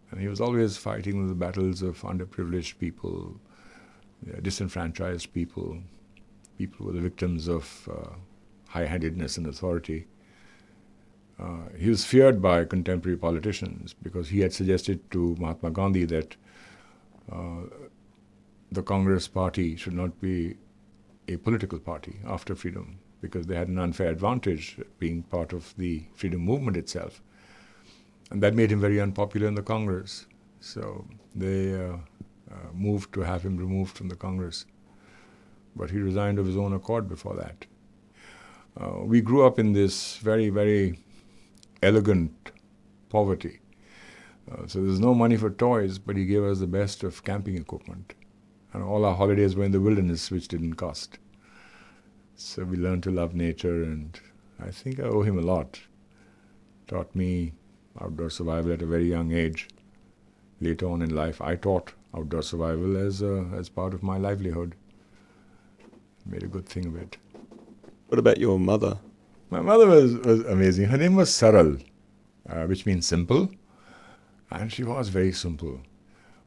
And 0.09 0.21
he 0.21 0.27
was 0.27 0.39
always 0.39 0.77
fighting 0.77 1.27
the 1.27 1.35
battles 1.35 1.81
of 1.81 2.01
underprivileged 2.01 2.77
people, 2.79 3.35
disenfranchised 4.41 5.33
people, 5.33 5.79
people 6.57 6.77
who 6.77 6.85
were 6.85 6.93
the 6.93 7.01
victims 7.01 7.47
of 7.47 7.89
uh, 7.91 8.09
high 8.67 8.85
handedness 8.85 9.37
and 9.37 9.47
authority. 9.47 10.07
Uh, 11.39 11.69
he 11.77 11.89
was 11.89 12.05
feared 12.05 12.41
by 12.41 12.63
contemporary 12.63 13.17
politicians 13.17 13.95
because 14.01 14.29
he 14.29 14.41
had 14.41 14.53
suggested 14.53 15.09
to 15.11 15.35
Mahatma 15.39 15.71
Gandhi 15.71 16.05
that 16.05 16.35
uh, 17.31 17.63
the 18.71 18.83
Congress 18.83 19.27
party 19.27 19.75
should 19.75 19.93
not 19.93 20.21
be 20.21 20.55
a 21.27 21.37
political 21.37 21.79
party 21.79 22.19
after 22.25 22.55
freedom 22.55 22.99
because 23.21 23.45
they 23.45 23.55
had 23.55 23.67
an 23.67 23.77
unfair 23.77 24.09
advantage 24.09 24.77
being 24.99 25.23
part 25.23 25.53
of 25.53 25.75
the 25.77 26.03
freedom 26.15 26.41
movement 26.41 26.75
itself. 26.75 27.21
And 28.31 28.41
that 28.41 28.55
made 28.55 28.71
him 28.71 28.81
very 28.81 28.99
unpopular 28.99 29.47
in 29.47 29.55
the 29.55 29.61
Congress. 29.61 30.25
So 30.59 31.05
they 31.35 31.73
uh, 31.73 31.97
uh, 32.51 32.55
moved 32.73 33.13
to 33.13 33.21
have 33.21 33.43
him 33.43 33.57
removed 33.57 33.95
from 33.95 34.09
the 34.09 34.15
Congress. 34.15 34.65
But 35.75 35.91
he 35.91 35.99
resigned 35.99 36.39
of 36.39 36.45
his 36.45 36.57
own 36.57 36.73
accord 36.73 37.07
before 37.07 37.35
that. 37.35 37.65
Uh, 38.79 39.03
we 39.03 39.21
grew 39.21 39.45
up 39.45 39.59
in 39.59 39.73
this 39.73 40.17
very, 40.17 40.49
very 40.49 40.99
elegant 41.83 42.51
poverty. 43.09 43.59
Uh, 44.49 44.65
so 44.65 44.81
there's 44.81 44.99
no 44.99 45.13
money 45.13 45.37
for 45.37 45.49
toys, 45.49 45.99
but 45.99 46.17
he 46.17 46.25
gave 46.25 46.43
us 46.43 46.59
the 46.59 46.67
best 46.67 47.03
of 47.03 47.23
camping 47.23 47.57
equipment. 47.57 48.13
And 48.73 48.83
all 48.83 49.05
our 49.05 49.15
holidays 49.15 49.55
were 49.55 49.65
in 49.65 49.71
the 49.71 49.81
wilderness, 49.81 50.31
which 50.31 50.47
didn't 50.47 50.75
cost. 50.75 51.19
So 52.35 52.63
we 52.63 52.77
learned 52.77 53.03
to 53.03 53.11
love 53.11 53.35
nature, 53.35 53.83
and 53.83 54.19
I 54.59 54.71
think 54.71 54.99
I 54.99 55.03
owe 55.03 55.21
him 55.21 55.37
a 55.37 55.41
lot. 55.41 55.81
Taught 56.87 57.13
me 57.15 57.53
outdoor 57.99 58.29
survival 58.29 58.71
at 58.73 58.81
a 58.81 58.85
very 58.85 59.09
young 59.09 59.31
age. 59.31 59.67
Later 60.59 60.87
on 60.87 61.01
in 61.01 61.13
life, 61.13 61.41
I 61.41 61.55
taught 61.55 61.93
outdoor 62.15 62.43
survival 62.43 62.97
as, 62.97 63.21
a, 63.21 63.49
as 63.55 63.69
part 63.69 63.93
of 63.93 64.03
my 64.03 64.17
livelihood. 64.17 64.75
Made 66.25 66.43
a 66.43 66.47
good 66.47 66.67
thing 66.67 66.85
of 66.85 66.95
it. 66.95 67.17
What 68.07 68.19
about 68.19 68.37
your 68.37 68.59
mother? 68.59 68.99
My 69.49 69.61
mother 69.61 69.87
was, 69.87 70.15
was 70.15 70.41
amazing. 70.45 70.85
Her 70.85 70.97
name 70.97 71.15
was 71.15 71.29
Saral, 71.29 71.83
uh, 72.49 72.65
which 72.65 72.85
means 72.85 73.05
simple. 73.05 73.49
And 74.49 74.71
she 74.71 74.83
was 74.83 75.09
very 75.09 75.31
simple. 75.31 75.81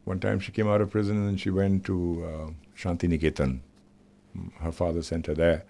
One 0.04 0.20
time 0.20 0.38
she 0.38 0.52
came 0.52 0.68
out 0.68 0.80
of 0.80 0.90
prison 0.90 1.28
and 1.28 1.40
she 1.40 1.50
went 1.50 1.84
to 1.86 2.24
uh, 2.24 2.50
Shanti 2.76 3.08
Niketan. 3.08 3.60
Her 4.60 4.72
father 4.72 5.02
sent 5.02 5.26
her 5.26 5.34
there. 5.34 5.64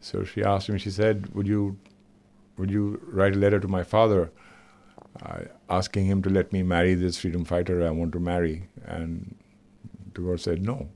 So 0.00 0.24
she 0.24 0.42
asked 0.42 0.68
me, 0.68 0.78
she 0.78 0.90
said, 0.90 1.34
Would 1.34 1.46
you, 1.46 1.78
would 2.56 2.70
you 2.70 3.00
write 3.06 3.34
a 3.34 3.38
letter 3.38 3.60
to 3.60 3.68
my 3.68 3.82
father 3.82 4.30
uh, 5.22 5.40
asking 5.68 6.06
him 6.06 6.22
to 6.22 6.30
let 6.30 6.52
me 6.52 6.62
marry 6.62 6.94
this 6.94 7.18
freedom 7.18 7.44
fighter 7.44 7.86
I 7.86 7.90
want 7.90 8.12
to 8.12 8.20
marry? 8.20 8.68
And 8.84 9.36
Tagore 10.14 10.38
said, 10.38 10.62
No. 10.62 10.88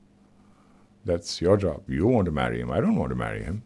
That's 1.05 1.39
your 1.41 1.55
job. 1.55 1.83
You 1.87 2.05
want 2.05 2.25
to 2.25 2.31
marry 2.31 2.59
him. 2.59 2.69
I 2.69 2.81
don't 2.81 2.97
want 2.97 3.11
to 3.11 3.15
marry 3.15 3.41
him. 3.41 3.63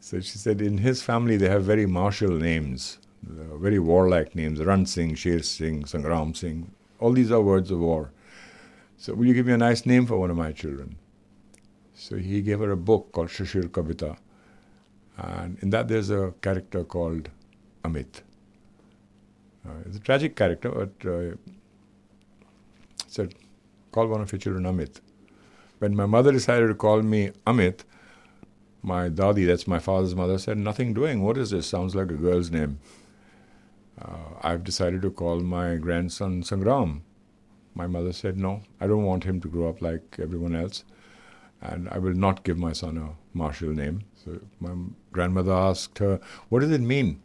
So 0.00 0.20
she 0.20 0.38
said, 0.38 0.62
in 0.62 0.78
his 0.78 1.02
family, 1.02 1.36
they 1.36 1.48
have 1.48 1.64
very 1.64 1.84
martial 1.84 2.30
names, 2.30 2.98
very 3.22 3.78
warlike 3.78 4.34
names 4.34 4.60
Ran 4.60 4.86
Singh, 4.86 5.14
Sher 5.14 5.42
Singh, 5.42 5.82
Sangram 5.82 6.34
Singh. 6.34 6.70
All 6.98 7.12
these 7.12 7.30
are 7.30 7.40
words 7.40 7.70
of 7.70 7.78
war. 7.80 8.12
So, 8.96 9.14
will 9.14 9.26
you 9.26 9.34
give 9.34 9.46
me 9.46 9.52
a 9.52 9.58
nice 9.58 9.86
name 9.86 10.06
for 10.06 10.18
one 10.18 10.30
of 10.30 10.36
my 10.36 10.52
children? 10.52 10.96
So, 11.94 12.16
he 12.16 12.42
gave 12.42 12.58
her 12.58 12.70
a 12.72 12.76
book 12.76 13.12
called 13.12 13.28
Shesher 13.28 13.68
Kavita. 13.68 14.16
And 15.16 15.58
in 15.60 15.70
that, 15.70 15.88
there's 15.88 16.10
a 16.10 16.34
character 16.42 16.84
called 16.84 17.28
Amit. 17.84 18.22
Uh, 19.66 19.72
it's 19.86 19.96
a 19.96 20.00
tragic 20.00 20.36
character, 20.36 20.70
but 20.70 21.08
uh, 21.08 21.36
said, 23.06 23.34
call 23.92 24.06
one 24.06 24.20
of 24.20 24.32
your 24.32 24.38
children 24.38 24.64
Amit. 24.64 25.00
When 25.78 25.94
my 25.94 26.06
mother 26.06 26.32
decided 26.32 26.68
to 26.68 26.74
call 26.74 27.02
me 27.02 27.30
Amit, 27.46 27.80
my 28.82 29.08
dadi, 29.08 29.46
that's 29.46 29.66
my 29.66 29.78
father's 29.78 30.14
mother, 30.14 30.38
said, 30.38 30.58
Nothing 30.58 30.94
doing. 30.94 31.22
What 31.22 31.36
is 31.36 31.50
this? 31.50 31.66
Sounds 31.66 31.94
like 31.94 32.10
a 32.10 32.14
girl's 32.14 32.50
name. 32.50 32.78
Uh, 34.00 34.38
I've 34.42 34.64
decided 34.64 35.02
to 35.02 35.10
call 35.10 35.40
my 35.40 35.76
grandson 35.76 36.42
Sangram. 36.42 37.00
My 37.74 37.86
mother 37.86 38.12
said, 38.12 38.38
No, 38.38 38.62
I 38.80 38.86
don't 38.86 39.04
want 39.04 39.24
him 39.24 39.40
to 39.40 39.48
grow 39.48 39.68
up 39.68 39.82
like 39.82 40.16
everyone 40.20 40.54
else. 40.54 40.84
And 41.60 41.88
I 41.88 41.98
will 41.98 42.14
not 42.14 42.44
give 42.44 42.56
my 42.56 42.72
son 42.72 42.96
a 42.98 43.10
martial 43.36 43.70
name. 43.70 44.02
So 44.14 44.40
my 44.60 44.70
grandmother 45.12 45.52
asked 45.52 45.98
her, 45.98 46.20
What 46.48 46.60
does 46.60 46.70
it 46.70 46.80
mean? 46.80 47.22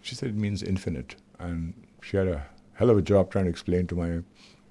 She 0.00 0.14
said, 0.14 0.30
It 0.30 0.36
means 0.36 0.62
infinite. 0.62 1.16
And 1.38 1.74
she 2.02 2.16
had 2.16 2.28
a 2.28 2.46
hell 2.74 2.90
of 2.90 2.98
a 2.98 3.02
job 3.02 3.30
trying 3.30 3.44
to 3.44 3.50
explain 3.50 3.86
to 3.88 3.94
my 3.94 4.20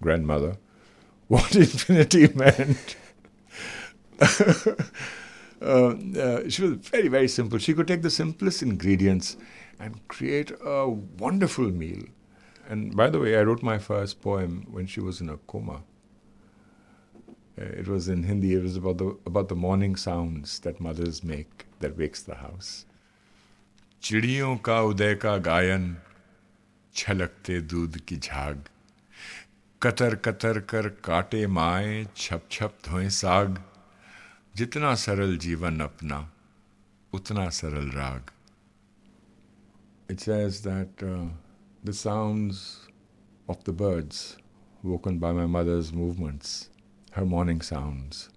grandmother 0.01 0.57
what 1.27 1.55
infinity 1.55 2.27
meant. 2.35 2.95
uh, 5.61 5.65
uh, 5.65 6.49
she 6.49 6.61
was 6.61 6.73
very, 6.73 7.07
very 7.07 7.27
simple. 7.27 7.57
She 7.57 7.73
could 7.73 7.87
take 7.87 8.01
the 8.01 8.09
simplest 8.09 8.61
ingredients 8.61 9.37
and 9.78 10.06
create 10.08 10.52
a 10.64 10.88
wonderful 10.88 11.70
meal. 11.70 12.02
And 12.68 12.96
by 12.96 13.08
the 13.10 13.18
way, 13.18 13.36
I 13.36 13.42
wrote 13.42 13.62
my 13.62 13.78
first 13.78 14.20
poem 14.20 14.66
when 14.70 14.86
she 14.86 15.00
was 15.00 15.20
in 15.20 15.28
a 15.28 15.36
coma. 15.36 15.82
Uh, 17.58 17.64
it 17.64 17.88
was 17.88 18.08
in 18.08 18.24
Hindi. 18.24 18.54
It 18.54 18.62
was 18.62 18.76
about 18.76 18.98
the 18.98 19.16
about 19.26 19.48
the 19.48 19.54
morning 19.54 19.96
sounds 19.96 20.58
that 20.60 20.80
mothers 20.80 21.24
make 21.24 21.66
that 21.80 21.96
wakes 21.96 22.22
the 22.22 22.36
house. 22.36 22.84
चिड़ियों 24.02 24.56
का 24.56 24.80
उदय 24.80 25.14
का 25.22 25.36
गायन 25.46 25.96
छलकते 26.94 27.60
दूध 27.60 27.96
की 28.08 28.16
झाग 28.16 28.68
Qatar 29.82 30.14
Qatar 30.14 30.58
कर 30.70 30.88
काटे 31.04 31.46
माए 31.46 32.04
छप 32.16 32.42
छप 32.50 32.76
धोए 32.86 33.08
साग 33.16 33.58
जितना 34.56 34.94
सरल 34.94 35.36
जीवन 35.38 35.80
अपना 35.80 36.18
उतना 37.12 37.48
सरल 37.58 37.90
राग 37.90 38.30
it 40.09 40.19
says 40.19 40.61
that 40.61 40.89
uh, 41.01 41.27
the 41.83 41.93
sounds 41.93 42.87
of 43.47 43.63
the 43.63 43.71
birds 43.71 44.37
woken 44.83 45.17
by 45.17 45.31
my 45.31 45.45
mother's 45.45 45.93
movements, 45.93 46.69
her 47.11 47.25
morning 47.25 47.61
sounds, 47.61 48.29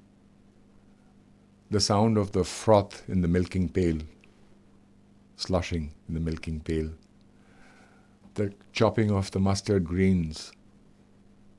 the 1.71 1.81
sound 1.81 2.17
of 2.17 2.31
the 2.31 2.45
froth 2.45 3.03
in 3.09 3.21
the 3.21 3.29
milking 3.29 3.69
pail, 3.69 3.99
slushing 5.35 5.93
in 6.09 6.15
the 6.15 6.21
milking 6.21 6.61
pail, 6.61 6.91
the 8.35 8.53
chopping 8.73 9.11
of 9.11 9.33
the 9.33 9.41
mustard 9.41 9.85
greens 9.85 10.53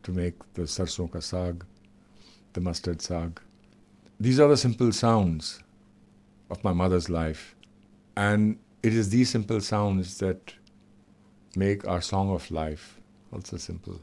to 0.03 0.11
make 0.13 0.35
the 0.53 0.65
sarson 0.65 1.09
ka 1.09 1.19
saag, 1.19 1.63
the 2.53 2.61
mustard 2.61 2.99
saag. 2.99 3.39
These 4.19 4.39
are 4.39 4.47
the 4.47 4.57
simple 4.57 4.93
sounds 4.93 5.59
of 6.49 6.63
my 6.63 6.71
mother's 6.71 7.09
life. 7.09 7.55
And 8.15 8.57
it 8.83 8.93
is 8.93 9.09
these 9.09 9.29
simple 9.29 9.61
sounds 9.61 10.17
that 10.19 10.53
make 11.55 11.87
our 11.87 12.01
song 12.01 12.31
of 12.31 12.49
life 12.51 12.99
also 13.33 13.57
simple. 13.57 13.99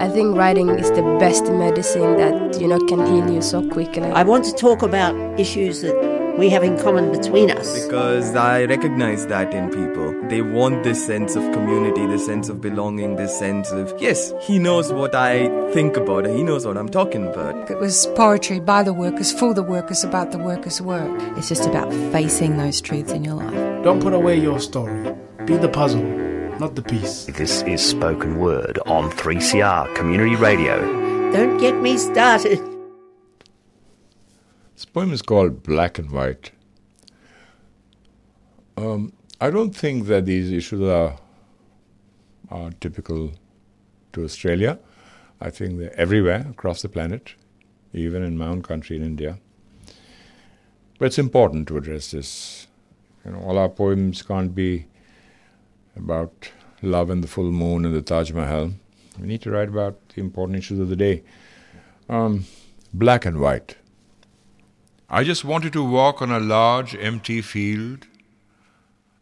I 0.00 0.08
think 0.08 0.36
writing 0.36 0.68
is 0.70 0.90
the 0.90 1.02
best 1.18 1.44
medicine 1.44 2.16
that 2.16 2.60
you 2.60 2.68
know 2.68 2.78
can 2.86 3.06
heal 3.06 3.30
you 3.30 3.42
so 3.42 3.66
quickly. 3.68 4.02
I 4.02 4.24
want 4.24 4.44
to 4.46 4.52
talk 4.52 4.82
about 4.82 5.14
issues 5.38 5.82
that 5.82 6.07
we 6.38 6.48
have 6.48 6.62
in 6.62 6.78
common 6.78 7.10
between 7.10 7.50
us. 7.50 7.84
Because 7.84 8.36
I 8.36 8.64
recognize 8.64 9.26
that 9.26 9.52
in 9.52 9.70
people. 9.70 10.14
They 10.28 10.40
want 10.40 10.84
this 10.84 11.04
sense 11.04 11.34
of 11.34 11.42
community, 11.52 12.06
this 12.06 12.24
sense 12.26 12.48
of 12.48 12.60
belonging, 12.60 13.16
this 13.16 13.36
sense 13.36 13.72
of, 13.72 13.92
yes, 13.98 14.32
he 14.40 14.60
knows 14.60 14.92
what 14.92 15.16
I 15.16 15.48
think 15.72 15.96
about 15.96 16.26
he 16.26 16.44
knows 16.44 16.64
what 16.64 16.76
I'm 16.76 16.88
talking 16.88 17.26
about. 17.26 17.68
It 17.68 17.78
was 17.78 18.06
poetry 18.14 18.60
by 18.60 18.84
the 18.84 18.92
workers, 18.92 19.32
for 19.32 19.52
the 19.52 19.64
workers, 19.64 20.04
about 20.04 20.30
the 20.30 20.38
workers' 20.38 20.80
work. 20.80 21.10
It's 21.36 21.48
just 21.48 21.66
about 21.66 21.92
facing 22.12 22.56
those 22.56 22.80
truths 22.80 23.12
in 23.12 23.24
your 23.24 23.34
life. 23.34 23.82
Don't 23.82 24.00
put 24.00 24.12
away 24.12 24.38
your 24.38 24.60
story, 24.60 25.12
be 25.44 25.56
the 25.56 25.68
puzzle, 25.68 26.02
not 26.60 26.76
the 26.76 26.82
piece. 26.82 27.24
This 27.24 27.62
is 27.62 27.84
Spoken 27.84 28.38
Word 28.38 28.78
on 28.86 29.10
3CR 29.10 29.92
Community 29.96 30.36
Radio. 30.36 30.80
Don't 31.32 31.58
get 31.58 31.74
me 31.80 31.96
started. 31.96 32.67
This 34.78 34.84
poem 34.84 35.12
is 35.12 35.22
called 35.22 35.64
Black 35.64 35.98
and 35.98 36.08
White. 36.08 36.52
Um, 38.76 39.12
I 39.40 39.50
don't 39.50 39.74
think 39.74 40.06
that 40.06 40.24
these 40.24 40.52
issues 40.52 40.82
are, 40.82 41.18
are 42.48 42.70
typical 42.80 43.32
to 44.12 44.22
Australia. 44.22 44.78
I 45.40 45.50
think 45.50 45.80
they're 45.80 45.98
everywhere 45.98 46.46
across 46.48 46.82
the 46.82 46.88
planet, 46.88 47.34
even 47.92 48.22
in 48.22 48.38
my 48.38 48.46
own 48.46 48.62
country 48.62 48.94
in 48.94 49.02
India. 49.02 49.40
But 51.00 51.06
it's 51.06 51.18
important 51.18 51.66
to 51.66 51.76
address 51.76 52.12
this. 52.12 52.68
You 53.24 53.32
know, 53.32 53.40
all 53.40 53.58
our 53.58 53.68
poems 53.68 54.22
can't 54.22 54.54
be 54.54 54.86
about 55.96 56.52
love 56.82 57.10
and 57.10 57.24
the 57.24 57.26
full 57.26 57.50
moon 57.50 57.84
and 57.84 57.92
the 57.92 58.00
Taj 58.00 58.30
Mahal. 58.30 58.74
We 59.18 59.26
need 59.26 59.42
to 59.42 59.50
write 59.50 59.70
about 59.70 59.98
the 60.10 60.20
important 60.20 60.56
issues 60.56 60.78
of 60.78 60.88
the 60.88 60.94
day. 60.94 61.24
Um, 62.08 62.44
black 62.94 63.26
and 63.26 63.40
white. 63.40 63.74
I 65.10 65.24
just 65.24 65.42
wanted 65.42 65.72
to 65.72 65.82
walk 65.82 66.20
on 66.20 66.30
a 66.30 66.38
large 66.38 66.94
empty 66.94 67.40
field. 67.40 68.06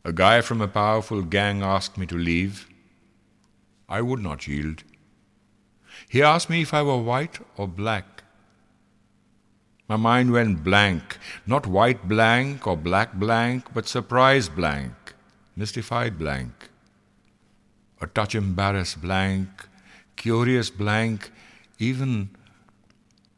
A 0.05 0.13
guy 0.13 0.41
from 0.41 0.61
a 0.61 0.67
powerful 0.67 1.23
gang 1.23 1.63
asked 1.63 1.97
me 1.97 2.07
to 2.07 2.19
leave. 2.19 2.67
I 3.89 4.01
would 4.01 4.19
not 4.19 4.49
yield. 4.49 4.83
He 6.09 6.25
asked 6.25 6.51
me 6.51 6.63
if 6.63 6.75
I 6.75 6.83
were 6.83 7.01
white 7.01 7.39
or 7.57 7.69
black. 7.69 8.25
My 9.89 9.95
mind 9.95 10.33
went 10.33 10.65
blank, 10.65 11.19
not 11.47 11.69
white 11.69 12.09
blank 12.09 12.67
or 12.67 12.77
black 12.77 13.15
blank, 13.15 13.73
but 13.73 13.87
surprise 13.87 14.49
blank, 14.49 15.15
mystified 15.55 16.19
blank. 16.19 16.69
A 18.01 18.09
touch 18.09 18.35
embarrassed 18.35 19.01
blank, 19.01 19.49
curious 20.17 20.69
blank, 20.69 21.31
even 21.79 22.31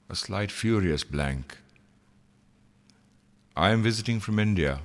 a 0.08 0.16
slight 0.16 0.50
furious 0.50 1.04
blank. 1.04 1.58
I 3.58 3.70
am 3.70 3.82
visiting 3.82 4.20
from 4.20 4.38
India, 4.38 4.82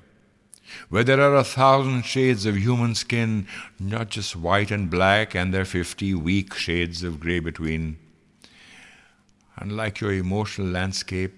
where 0.89 1.03
there 1.03 1.21
are 1.21 1.35
a 1.35 1.43
thousand 1.43 2.05
shades 2.05 2.47
of 2.47 2.57
human 2.57 2.95
skin, 2.95 3.45
not 3.79 4.09
just 4.09 4.35
white 4.35 4.71
and 4.71 4.89
black, 4.89 5.35
and 5.35 5.53
their 5.53 5.63
fifty 5.63 6.15
weak 6.15 6.55
shades 6.55 7.03
of 7.03 7.19
grey 7.19 7.37
between. 7.37 7.99
Unlike 9.57 10.01
your 10.01 10.13
emotional 10.13 10.65
landscape, 10.69 11.35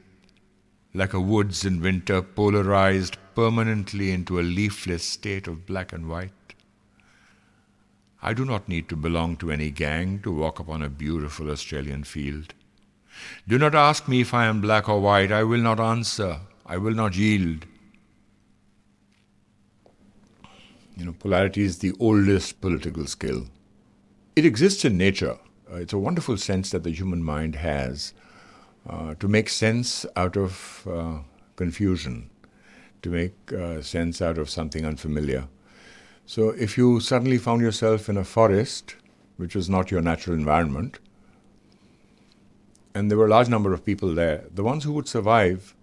like 0.93 1.13
a 1.13 1.19
woods 1.19 1.65
in 1.65 1.81
winter 1.81 2.21
polarized 2.21 3.17
permanently 3.35 4.11
into 4.11 4.39
a 4.39 4.49
leafless 4.59 5.03
state 5.03 5.45
of 5.45 5.65
black 5.65 5.91
and 5.91 6.07
white. 6.07 6.55
I 8.21 8.33
do 8.33 8.45
not 8.45 8.69
need 8.69 8.87
to 8.87 8.95
belong 8.95 9.35
to 9.37 9.51
any 9.51 9.71
gang 9.71 10.21
to 10.21 10.31
walk 10.31 10.59
upon 10.59 10.81
a 10.81 10.87
beautiful 10.89 11.51
Australian 11.51 12.05
field. 12.05 12.53
Do 13.45 13.57
not 13.57 13.75
ask 13.75 14.07
me 14.07 14.21
if 14.21 14.33
I 14.33 14.45
am 14.45 14.61
black 14.61 14.87
or 14.87 15.01
white, 15.01 15.33
I 15.33 15.43
will 15.43 15.59
not 15.61 15.81
answer. 15.81 16.39
I 16.65 16.77
will 16.77 16.95
not 16.95 17.15
yield. 17.15 17.65
You 20.97 21.05
know, 21.05 21.13
polarity 21.13 21.61
is 21.61 21.79
the 21.79 21.93
oldest 21.99 22.59
political 22.61 23.05
skill. 23.05 23.47
It 24.35 24.45
exists 24.45 24.83
in 24.83 24.97
nature. 24.97 25.37
Uh, 25.71 25.77
it's 25.77 25.93
a 25.93 25.97
wonderful 25.97 26.37
sense 26.37 26.71
that 26.71 26.83
the 26.83 26.91
human 26.91 27.23
mind 27.23 27.55
has 27.55 28.13
uh, 28.89 29.13
to 29.15 29.27
make 29.27 29.49
sense 29.49 30.05
out 30.15 30.37
of 30.37 30.87
uh, 30.89 31.19
confusion, 31.55 32.29
to 33.01 33.09
make 33.09 33.53
uh, 33.53 33.81
sense 33.81 34.21
out 34.21 34.37
of 34.37 34.49
something 34.49 34.85
unfamiliar. 34.85 35.47
So, 36.25 36.49
if 36.49 36.77
you 36.77 36.99
suddenly 36.99 37.37
found 37.37 37.61
yourself 37.61 38.09
in 38.09 38.17
a 38.17 38.23
forest, 38.23 38.95
which 39.37 39.55
was 39.55 39.69
not 39.69 39.91
your 39.91 40.01
natural 40.01 40.35
environment, 40.35 40.99
and 42.95 43.11
there 43.11 43.17
were 43.17 43.27
a 43.27 43.29
large 43.29 43.49
number 43.49 43.73
of 43.73 43.85
people 43.85 44.15
there, 44.15 44.45
the 44.53 44.63
ones 44.63 44.83
who 44.83 44.93
would 44.93 45.07
survive 45.07 45.74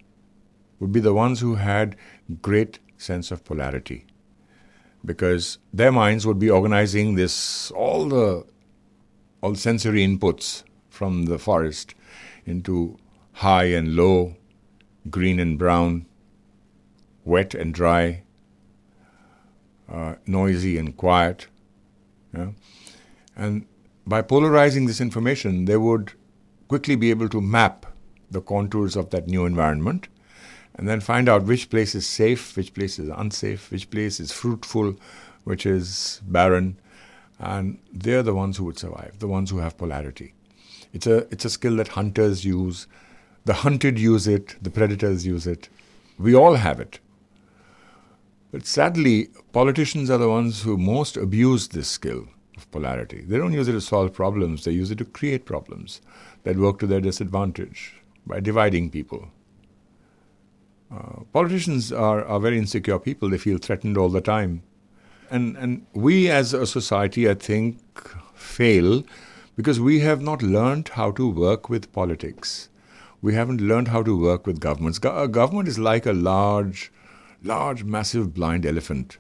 would 0.83 0.91
be 0.91 0.99
the 0.99 1.15
ones 1.15 1.39
who 1.39 1.55
had 1.55 1.95
great 2.43 2.81
sense 2.97 3.31
of 3.31 3.45
polarity 3.45 4.05
because 5.05 5.59
their 5.73 5.93
minds 5.93 6.27
would 6.27 6.41
be 6.41 6.51
organizing 6.51 7.15
this 7.15 7.71
all 7.71 8.09
the 8.09 8.45
all 9.41 9.55
sensory 9.55 10.05
inputs 10.05 10.65
from 10.91 11.27
the 11.27 11.39
forest 11.39 11.95
into 12.45 12.99
high 13.45 13.67
and 13.81 13.95
low 13.95 14.35
green 15.09 15.39
and 15.39 15.57
brown 15.57 16.05
wet 17.25 17.55
and 17.55 17.73
dry 17.73 18.25
uh, 19.89 20.15
noisy 20.27 20.77
and 20.79 20.97
quiet 20.97 21.47
yeah? 22.35 22.51
and 23.37 23.67
by 24.05 24.21
polarizing 24.21 24.87
this 24.87 25.01
information 25.01 25.65
they 25.67 25.77
would 25.77 26.13
quickly 26.67 26.97
be 26.97 27.11
able 27.11 27.29
to 27.29 27.41
map 27.41 27.87
the 28.33 28.41
contours 28.41 28.97
of 28.97 29.11
that 29.11 29.29
new 29.29 29.47
environment 29.47 30.09
and 30.75 30.89
then 30.89 31.01
find 31.01 31.29
out 31.29 31.45
which 31.45 31.71
place 31.71 31.95
is 31.95 32.07
safe, 32.07 32.57
which 32.57 32.75
place 32.75 32.99
is 32.99 33.09
unsafe, 33.09 33.71
which 33.71 33.91
place 33.91 34.21
is 34.21 34.33
fruitful, 34.33 34.97
which 35.45 35.67
is 35.67 36.21
barren. 36.27 36.79
And 37.39 37.79
they're 37.93 38.23
the 38.23 38.35
ones 38.35 38.57
who 38.57 38.65
would 38.65 38.79
survive, 38.79 39.19
the 39.19 39.29
ones 39.29 39.51
who 39.51 39.59
have 39.59 39.77
polarity. 39.77 40.35
It's 40.93 41.07
a, 41.07 41.19
it's 41.31 41.45
a 41.45 41.51
skill 41.51 41.77
that 41.77 41.89
hunters 41.89 42.45
use. 42.45 42.87
The 43.45 43.55
hunted 43.55 43.99
use 43.99 44.29
it, 44.29 44.57
the 44.63 44.71
predators 44.71 45.27
use 45.27 45.47
it. 45.47 45.69
We 46.19 46.35
all 46.35 46.55
have 46.55 46.79
it. 46.79 47.01
But 48.53 48.67
sadly, 48.67 49.31
politicians 49.53 50.11
are 50.11 50.19
the 50.19 50.29
ones 50.29 50.63
who 50.63 50.77
most 50.77 51.17
abuse 51.17 51.69
this 51.69 51.89
skill 51.89 52.29
of 52.57 52.71
polarity. 52.71 53.23
They 53.23 53.39
don't 53.39 53.55
use 53.55 53.67
it 53.67 53.73
to 53.73 53.81
solve 53.81 54.13
problems, 54.13 54.65
they 54.65 54.73
use 54.73 54.91
it 54.91 54.99
to 54.99 55.05
create 55.05 55.47
problems 55.47 56.01
that 56.45 56.59
work 56.59 56.79
to 56.81 56.87
their 56.87 57.01
disadvantage 57.01 57.95
by 58.27 58.41
dividing 58.41 58.91
people. 58.91 59.29
Uh, 60.93 61.23
politicians 61.33 61.91
are, 61.91 62.25
are 62.25 62.39
very 62.39 62.59
insecure 62.59 62.99
people, 62.99 63.31
they 63.31 63.39
feel 63.39 63.59
threatened 63.59 63.97
all 63.97 64.11
the 64.11 64.21
time. 64.21 64.63
And, 65.31 65.57
and 65.57 65.87
we 65.95 66.29
as 66.29 66.53
a 66.53 66.67
society, 66.67 67.29
I 67.29 67.35
think, 67.35 67.79
fail 68.35 69.03
because 69.57 69.81
we 69.81 70.01
have 70.01 70.21
not 70.21 70.43
learned 70.43 70.89
how 70.89 71.11
to 71.13 71.29
work 71.29 71.71
with 71.71 71.93
politics. 71.93 72.69
We 73.23 73.35
haven't 73.35 73.61
learned 73.61 73.89
how 73.89 74.03
to 74.03 74.19
work 74.19 74.47
with 74.47 74.61
governments. 74.61 74.99
Go- 74.99 75.23
a 75.23 75.29
government 75.29 75.69
is 75.69 75.79
like 75.79 76.05
a 76.05 76.13
large, 76.13 76.93
large, 77.43 77.85
massive 77.85 78.35
blind 78.35 78.67
elephant. 78.67 79.17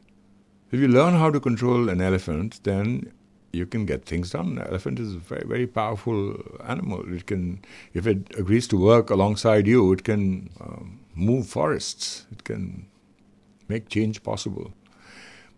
If 0.70 0.80
you 0.80 0.88
learn 0.88 1.14
how 1.14 1.30
to 1.30 1.40
control 1.40 1.88
an 1.88 2.02
elephant, 2.02 2.61
then 2.64 3.12
you 3.52 3.64
can 3.66 3.87
get 3.87 4.04
things 4.04 4.30
done. 4.30 4.58
An 4.58 4.66
elephant 4.66 4.98
is 4.98 5.14
a 5.14 5.18
very, 5.18 5.46
very 5.46 5.66
powerful 5.66 6.37
animal. 6.66 7.02
It 7.14 7.26
can, 7.26 7.62
if 7.94 8.06
it 8.06 8.35
agrees 8.37 8.66
to 8.68 8.78
work 8.78 9.11
alongside 9.11 9.66
you, 9.66 9.92
it 9.92 10.04
can 10.04 10.50
um, 10.61 11.01
move 11.14 11.46
forests. 11.46 12.27
It 12.33 12.44
can 12.44 12.87
make 13.68 13.88
change 13.88 14.22
possible. 14.22 14.72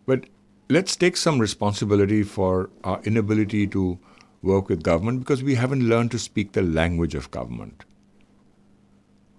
But 0.07 0.27
let's 0.69 0.97
take 0.97 1.17
some 1.17 1.39
responsibility 1.39 2.23
for 2.23 2.71
our 2.83 3.01
inability 3.05 3.67
to 3.69 3.99
work 4.43 4.69
with 4.69 4.83
government 4.83 5.21
because 5.21 5.43
we 5.43 5.55
haven't 5.55 5.89
learned 5.89 6.11
to 6.11 6.19
speak 6.19 6.53
the 6.53 6.63
language 6.63 7.15
of 7.15 7.31
government. 7.31 7.85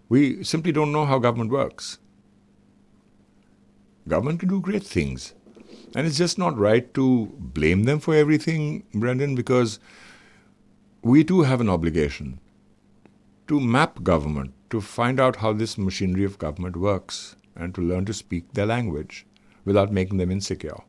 We 0.10 0.44
simply 0.44 0.72
don't 0.72 0.92
know 0.92 1.06
how 1.06 1.20
government 1.20 1.52
works. 1.52 2.00
Government 4.08 4.40
can 4.40 4.50
do 4.50 4.62
great 4.62 4.84
things. 4.84 5.34
And 5.96 6.06
it's 6.06 6.18
just 6.18 6.38
not 6.38 6.58
right 6.58 6.94
to 6.94 7.28
blame 7.40 7.84
them 7.84 8.00
for 8.00 8.14
everything, 8.14 8.84
Brendan, 8.94 9.36
because 9.36 9.80
we 11.02 11.24
too 11.24 11.42
have 11.44 11.62
an 11.62 11.70
obligation 11.70 12.40
to 13.48 13.60
map 13.60 14.02
government, 14.04 14.55
to 14.76 14.82
find 14.82 15.22
out 15.22 15.38
how 15.38 15.54
this 15.54 15.78
machinery 15.78 16.26
of 16.26 16.38
government 16.38 16.76
works, 16.76 17.38
and 17.56 17.74
to 17.74 17.82
learn 17.82 18.04
to 18.06 18.14
speak 18.14 18.54
their 18.54 18.66
language 18.66 19.26
without 19.64 19.92
making 19.92 20.18
them 20.18 20.30
insecure. 20.30 20.82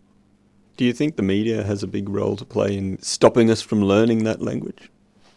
Do 0.76 0.84
you 0.84 0.92
think 0.92 1.14
the 1.14 1.22
media 1.22 1.62
has 1.62 1.82
a 1.82 1.86
big 1.86 2.08
role 2.08 2.36
to 2.36 2.44
play 2.44 2.76
in 2.76 3.00
stopping 3.00 3.48
us 3.48 3.62
from 3.62 3.82
learning 3.82 4.24
that 4.24 4.42
language? 4.42 4.90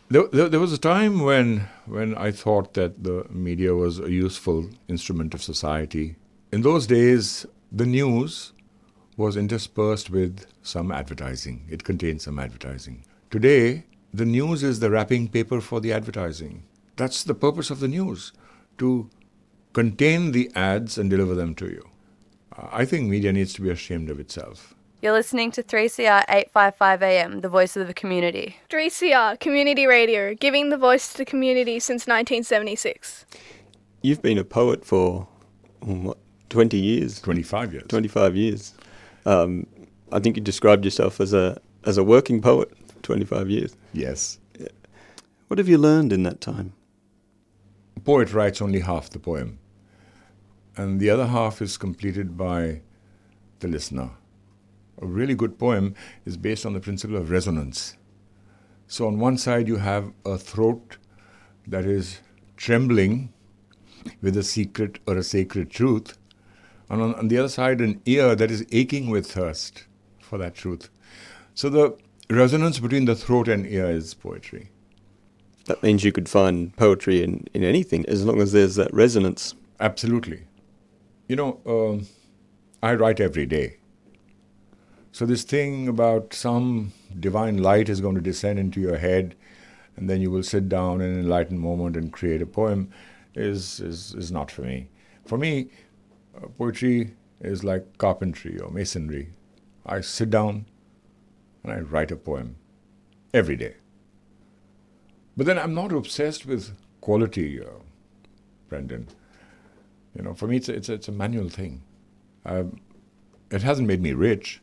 There, 0.10 0.28
there, 0.34 0.50
there, 0.50 0.60
was 0.60 0.74
a 0.74 0.80
time 0.80 1.22
when, 1.22 1.68
when 1.86 2.16
I 2.16 2.32
thought 2.32 2.74
that 2.74 3.04
the 3.04 3.28
media 3.30 3.76
was 3.76 4.00
a 4.00 4.12
useful 4.12 4.68
instrument 4.88 5.36
of 5.36 5.44
society. 5.44 6.16
In 6.52 6.64
those 6.64 6.88
days, 6.88 7.46
the 7.72 7.86
news 7.86 8.54
was 9.16 9.38
interspersed 9.38 10.10
with 10.10 10.48
some 10.64 10.92
advertising. 10.92 11.68
It 11.70 11.84
contained 11.84 12.24
some 12.24 12.40
advertising. 12.40 13.06
Today, 13.30 13.86
the 14.12 14.26
news 14.26 14.64
is 14.64 14.80
the 14.80 14.90
wrapping 14.90 15.28
paper 15.28 15.62
for 15.62 15.80
the 15.80 15.94
advertising. 15.94 16.64
That's 17.00 17.24
the 17.24 17.34
purpose 17.34 17.72
of 17.72 17.80
the 17.80 17.88
news 17.88 18.34
to 18.78 19.10
contain 19.72 20.34
the 20.34 20.52
ads 20.54 20.98
and 20.98 21.10
deliver 21.10 21.34
them 21.34 21.56
to 21.56 21.68
you. 21.68 21.88
I 22.52 22.84
think 22.84 23.10
media 23.10 23.32
needs 23.32 23.54
to 23.54 23.62
be 23.62 23.70
ashamed 23.70 24.10
of 24.10 24.20
itself. 24.20 24.76
You're 25.02 25.14
listening 25.14 25.50
to 25.52 25.64
3CR 25.64 26.26
855 26.28 27.02
AM, 27.02 27.40
the 27.40 27.48
voice 27.48 27.78
of 27.78 27.88
the 27.88 27.94
community. 27.94 28.58
3CR 28.70 29.40
Community 29.40 29.86
Radio, 29.86 30.36
giving 30.36 30.72
the 30.72 30.78
voice 30.78 31.14
to 31.14 31.20
the 31.20 31.24
community 31.24 31.80
since 31.80 32.02
1976. 32.02 33.26
You've 34.02 34.22
been 34.22 34.38
a 34.38 34.44
poet 34.44 34.84
for 34.84 35.26
um, 35.84 36.04
what, 36.04 36.18
20 36.50 36.78
years? 36.78 37.22
25 37.22 37.72
years. 37.72 37.86
25 37.88 38.36
years. 38.36 38.74
Um, 39.26 39.66
I 40.12 40.20
think 40.20 40.36
you 40.36 40.44
described 40.44 40.84
yourself 40.84 41.22
as 41.22 41.32
a 41.32 41.62
as 41.86 41.98
a 41.98 42.04
working 42.04 42.42
poet 42.42 42.74
25 43.04 43.50
years. 43.50 43.74
Yes. 43.94 44.38
What 45.48 45.60
have 45.60 45.70
you 45.70 45.78
learned 45.78 46.12
in 46.12 46.24
that 46.24 46.42
time? 46.42 46.74
Poet 48.04 48.34
writes 48.34 48.62
only 48.62 48.80
half 48.80 49.10
the 49.10 49.20
poem, 49.20 49.60
and 50.78 51.00
the 51.00 51.10
other 51.10 51.28
half 51.28 51.62
is 51.62 51.78
completed 51.78 52.38
by 52.38 52.82
the 53.60 53.68
listener 53.68 54.12
a 55.02 55.06
really 55.06 55.36
good 55.36 55.58
poem 55.58 55.96
is 56.26 56.38
based 56.38 56.66
on 56.66 56.74
the 56.74 56.80
principle 56.80 57.16
of 57.16 57.32
resonance. 57.32 57.96
So, 58.88 59.08
on 59.08 59.20
one 59.20 59.38
side, 59.38 59.68
you 59.68 59.78
have 59.78 60.12
a 60.26 60.38
throat 60.38 60.98
that 61.68 61.86
is 61.86 62.20
trembling 62.58 63.32
with 64.22 64.36
a 64.36 64.44
secret 64.44 65.00
or 65.06 65.18
a 65.18 65.24
sacred 65.24 65.70
truth, 65.70 66.18
and 66.90 67.02
on, 67.02 67.16
on, 67.16 67.28
the 67.28 67.38
other 67.38 67.50
side, 67.50 67.82
an 67.82 68.02
ear 68.06 68.36
that 68.36 68.50
is 68.50 68.66
aching 68.72 69.10
with 69.10 69.32
thirst 69.32 69.86
for 70.20 70.38
that 70.40 70.56
truth. 70.56 70.90
So, 71.54 71.70
the 71.70 71.98
resonance 72.30 72.80
between 72.80 73.06
the 73.06 73.16
throat 73.16 73.48
and 73.48 73.66
ear 73.68 73.90
is 73.90 74.14
poetry. 74.14 74.72
That 75.70 75.84
means 75.84 76.04
you 76.04 76.12
could 76.12 76.28
find 76.28 76.76
poetry 76.78 77.22
in, 77.22 77.46
in 77.54 77.64
anything 77.64 78.04
as 78.08 78.26
long 78.26 78.42
as 78.42 78.54
there's 78.54 78.74
that 78.78 78.92
resonance. 78.92 79.54
Absolutely. 79.80 80.48
You 81.28 81.36
know, 81.36 81.60
uh, 81.64 82.04
I 82.84 82.96
write 82.96 83.20
every 83.20 83.46
day. 83.46 83.78
So, 85.12 85.28
this 85.28 85.44
thing 85.44 85.88
about 85.88 86.34
some 86.34 86.92
divine 87.20 87.60
light 87.60 87.88
is 87.88 88.02
going 88.02 88.16
to 88.16 88.22
descend 88.22 88.58
into 88.58 88.82
your 88.82 88.98
head, 88.98 89.36
and 89.96 90.10
then 90.10 90.22
you 90.22 90.32
will 90.32 90.42
sit 90.42 90.70
down 90.70 91.02
in 91.02 91.12
an 91.12 91.20
enlightened 91.20 91.60
moment 91.60 91.96
and 91.96 92.12
create 92.12 92.42
a 92.42 92.48
poem 92.48 92.90
is, 93.36 93.80
is, 93.80 94.16
is 94.16 94.32
not 94.32 94.50
for 94.50 94.64
me. 94.64 94.90
For 95.28 95.38
me, 95.38 95.70
uh, 96.36 96.48
poetry 96.48 97.14
is 97.42 97.64
like 97.64 98.00
carpentry 98.00 98.60
or 98.60 98.72
masonry. 98.72 99.34
I 99.86 100.02
sit 100.02 100.32
down 100.32 100.66
and 101.64 101.72
I 101.72 101.82
write 101.82 102.10
a 102.10 102.16
poem 102.16 102.56
every 103.36 103.56
day. 103.56 103.76
But 105.38 105.46
then 105.46 105.58
I'm 105.58 105.74
not 105.74 105.92
obsessed 105.92 106.46
with 106.46 106.76
quality, 107.02 107.62
uh, 107.62 107.82
Brendan. 108.68 109.08
You 110.16 110.24
know, 110.24 110.34
for 110.34 110.48
me, 110.48 110.58
it's 110.58 110.70
a, 110.70 110.74
it's 110.74 110.90
a, 110.90 110.94
it's 110.94 111.08
a 111.08 111.12
manual 111.12 111.50
thing. 111.50 111.82
Uh, 112.46 112.64
it 113.52 113.62
hasn't 113.62 113.88
made 113.88 114.02
me 114.02 114.14
rich, 114.14 114.62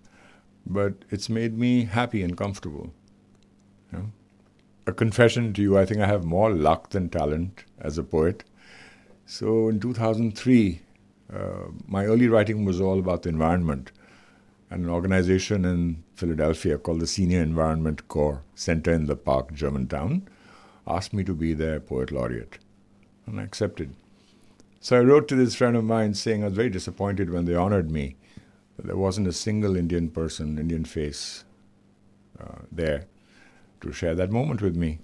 but 0.66 0.94
it's 1.10 1.28
made 1.28 1.56
me 1.56 1.84
happy 1.84 2.22
and 2.22 2.36
comfortable. 2.36 2.92
You 3.92 3.98
know? 3.98 4.04
A 4.86 4.92
confession 4.92 5.52
to 5.54 5.62
you, 5.62 5.78
I 5.78 5.84
think 5.84 6.00
I 6.00 6.06
have 6.06 6.24
more 6.24 6.50
luck 6.50 6.90
than 6.90 7.08
talent 7.08 7.64
as 7.80 7.98
a 7.98 8.04
poet. 8.04 8.44
So 9.24 9.68
in 9.68 9.80
2003, 9.80 10.80
uh, 11.32 11.38
my 11.86 12.04
early 12.04 12.28
writing 12.28 12.64
was 12.64 12.80
all 12.80 12.98
about 12.98 13.22
the 13.22 13.28
environment. 13.28 13.90
And 14.70 14.84
an 14.84 14.90
organization 14.90 15.64
in 15.64 16.02
Philadelphia 16.14 16.78
called 16.78 17.00
the 17.00 17.06
Senior 17.06 17.42
Environment 17.42 18.06
Corps 18.08 18.42
Center 18.54 18.92
in 18.92 19.06
the 19.06 19.16
Park, 19.16 19.52
Germantown, 19.52 20.28
asked 20.86 21.12
me 21.12 21.24
to 21.24 21.34
be 21.34 21.54
their 21.54 21.80
poet 21.80 22.12
laureate. 22.12 22.58
And 23.26 23.40
I 23.40 23.44
accepted. 23.44 23.94
So 24.80 24.96
I 24.96 25.02
wrote 25.02 25.26
to 25.28 25.34
this 25.34 25.54
friend 25.54 25.76
of 25.76 25.84
mine 25.84 26.14
saying 26.14 26.42
I 26.42 26.46
was 26.46 26.54
very 26.54 26.70
disappointed 26.70 27.30
when 27.30 27.44
they 27.44 27.54
honored 27.54 27.90
me 27.90 28.16
there 28.78 28.96
wasn't 28.96 29.26
a 29.26 29.32
single 29.32 29.76
Indian 29.76 30.10
person, 30.10 30.58
Indian 30.58 30.84
face 30.84 31.44
uh, 32.40 32.58
there 32.70 33.06
to 33.80 33.92
share 33.92 34.14
that 34.14 34.30
moment 34.30 34.60
with 34.60 34.76
me. 34.76 34.98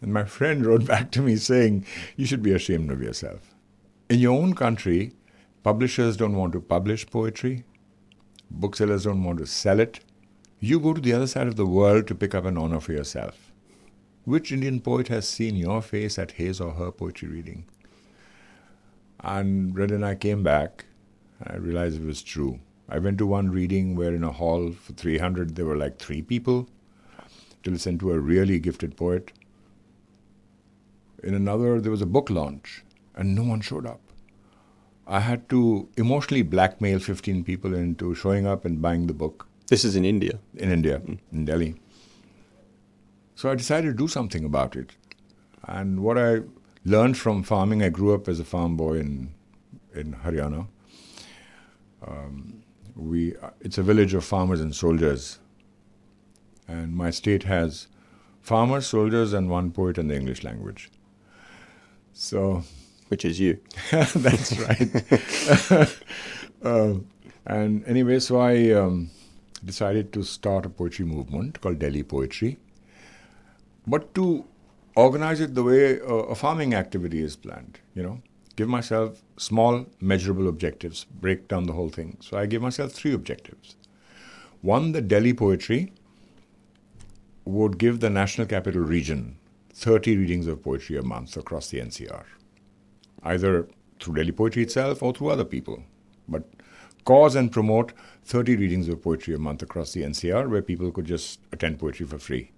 And 0.00 0.12
my 0.12 0.24
friend 0.24 0.64
wrote 0.66 0.86
back 0.86 1.10
to 1.12 1.22
me 1.22 1.36
saying, 1.36 1.86
You 2.16 2.26
should 2.26 2.42
be 2.42 2.52
ashamed 2.52 2.90
of 2.90 3.02
yourself. 3.02 3.54
In 4.10 4.18
your 4.18 4.38
own 4.38 4.54
country, 4.54 5.12
publishers 5.62 6.16
don't 6.16 6.36
want 6.36 6.52
to 6.52 6.60
publish 6.60 7.06
poetry, 7.06 7.64
booksellers 8.50 9.04
don't 9.04 9.24
want 9.24 9.38
to 9.38 9.46
sell 9.46 9.80
it. 9.80 10.00
You 10.60 10.78
go 10.78 10.92
to 10.94 11.00
the 11.00 11.12
other 11.12 11.26
side 11.26 11.46
of 11.46 11.56
the 11.56 11.66
world 11.66 12.06
to 12.08 12.14
pick 12.14 12.34
up 12.34 12.44
an 12.44 12.58
honor 12.58 12.80
for 12.80 12.92
yourself. 12.92 13.43
Which 14.24 14.52
Indian 14.52 14.80
poet 14.80 15.08
has 15.08 15.28
seen 15.28 15.54
your 15.54 15.82
face 15.82 16.18
at 16.18 16.32
his 16.32 16.60
or 16.60 16.72
her 16.72 16.90
poetry 16.90 17.28
reading? 17.28 17.66
And 19.20 19.78
and 19.78 20.04
I 20.04 20.14
came 20.14 20.42
back, 20.42 20.86
I 21.42 21.56
realized 21.56 22.00
it 22.00 22.06
was 22.06 22.22
true. 22.22 22.60
I 22.88 22.98
went 22.98 23.18
to 23.18 23.26
one 23.26 23.50
reading 23.50 23.96
where 23.96 24.14
in 24.14 24.24
a 24.24 24.32
hall 24.32 24.72
for 24.72 24.92
300 24.92 25.56
there 25.56 25.66
were 25.66 25.76
like 25.76 25.98
three 25.98 26.22
people 26.22 26.68
to 27.62 27.70
listen 27.70 27.98
to 27.98 28.12
a 28.12 28.18
really 28.18 28.58
gifted 28.58 28.96
poet. 28.96 29.32
In 31.22 31.34
another, 31.34 31.80
there 31.80 31.90
was 31.90 32.02
a 32.02 32.06
book 32.06 32.30
launch 32.30 32.82
and 33.14 33.34
no 33.34 33.42
one 33.42 33.60
showed 33.60 33.86
up. 33.86 34.00
I 35.06 35.20
had 35.20 35.48
to 35.50 35.88
emotionally 35.98 36.42
blackmail 36.42 36.98
15 36.98 37.44
people 37.44 37.74
into 37.74 38.14
showing 38.14 38.46
up 38.46 38.64
and 38.64 38.80
buying 38.80 39.06
the 39.06 39.14
book. 39.14 39.46
This 39.68 39.84
is 39.84 39.96
in 39.96 40.04
India? 40.04 40.38
In 40.54 40.70
India, 40.70 41.00
mm. 41.00 41.18
in 41.32 41.44
Delhi. 41.44 41.74
So 43.34 43.50
I 43.50 43.54
decided 43.54 43.88
to 43.88 43.94
do 43.94 44.08
something 44.08 44.44
about 44.44 44.76
it. 44.76 44.92
And 45.66 46.02
what 46.02 46.18
I 46.18 46.42
learned 46.84 47.16
from 47.16 47.42
farming, 47.42 47.82
I 47.82 47.88
grew 47.88 48.14
up 48.14 48.28
as 48.28 48.38
a 48.38 48.44
farm 48.44 48.76
boy 48.76 48.98
in, 48.98 49.34
in 49.94 50.14
Haryana. 50.14 50.66
Um, 52.06 52.62
we 52.94 53.34
it's 53.60 53.78
a 53.78 53.82
village 53.82 54.14
of 54.14 54.24
farmers 54.24 54.60
and 54.60 54.74
soldiers. 54.74 55.38
And 56.68 56.94
my 56.94 57.10
state 57.10 57.42
has 57.44 57.88
farmers, 58.40 58.86
soldiers, 58.86 59.32
and 59.32 59.50
one 59.50 59.70
poet 59.70 59.98
in 59.98 60.08
the 60.08 60.16
English 60.16 60.44
language. 60.44 60.90
So, 62.12 62.62
which 63.08 63.24
is 63.24 63.40
you. 63.40 63.58
that's 63.90 64.58
right. 64.60 65.96
uh, 66.62 66.94
and 67.46 67.84
anyway, 67.86 68.20
so 68.20 68.38
I 68.38 68.70
um, 68.70 69.10
decided 69.64 70.12
to 70.12 70.22
start 70.22 70.64
a 70.64 70.68
poetry 70.68 71.04
movement 71.04 71.60
called 71.60 71.78
Delhi 71.80 72.04
Poetree, 72.04 72.56
but 73.86 74.14
to 74.14 74.44
organize 74.96 75.40
it 75.40 75.54
the 75.54 75.62
way 75.62 75.98
a, 75.98 76.04
a 76.04 76.34
farming 76.34 76.74
activity 76.74 77.22
is 77.22 77.36
planned, 77.36 77.80
you 77.94 78.02
know. 78.02 78.20
Give 78.56 78.68
myself 78.68 79.22
small, 79.36 79.86
measurable 80.00 80.46
objectives, 80.46 81.04
break 81.04 81.48
down 81.48 81.64
the 81.64 81.72
whole 81.72 81.88
thing. 81.88 82.18
So 82.20 82.38
I 82.38 82.46
gave 82.46 82.62
myself 82.62 82.92
three 82.92 83.12
objectives. 83.12 83.76
One, 84.60 84.92
the 84.92 85.02
Delhi 85.02 85.34
Poetree 85.34 85.90
would 87.44 87.78
give 87.78 88.00
the 88.00 88.10
National 88.10 88.46
Capital 88.46 88.82
Region 88.82 89.38
30 89.74 90.16
readings 90.16 90.46
of 90.46 90.62
poetry 90.62 90.96
a 90.96 91.02
month 91.02 91.36
across 91.36 91.68
the 91.68 91.80
NCR, 91.80 92.24
either 93.24 93.68
through 93.98 94.14
Delhi 94.14 94.32
Poetree 94.32 94.62
itself 94.62 95.02
or 95.02 95.12
through 95.12 95.30
other 95.30 95.44
people. 95.44 95.82
But 96.28 96.48
cause 97.04 97.34
and 97.34 97.50
promote 97.50 97.92
30 98.24 98.56
readings 98.56 98.88
of 98.88 99.02
poetry 99.02 99.34
a 99.34 99.38
month 99.38 99.62
across 99.62 99.92
the 99.92 100.02
NCR 100.02 100.48
where 100.48 100.62
people 100.62 100.90
could 100.92 101.04
just 101.04 101.40
attend 101.52 101.80
poetry 101.80 102.06
for 102.06 102.18
free. 102.18 102.52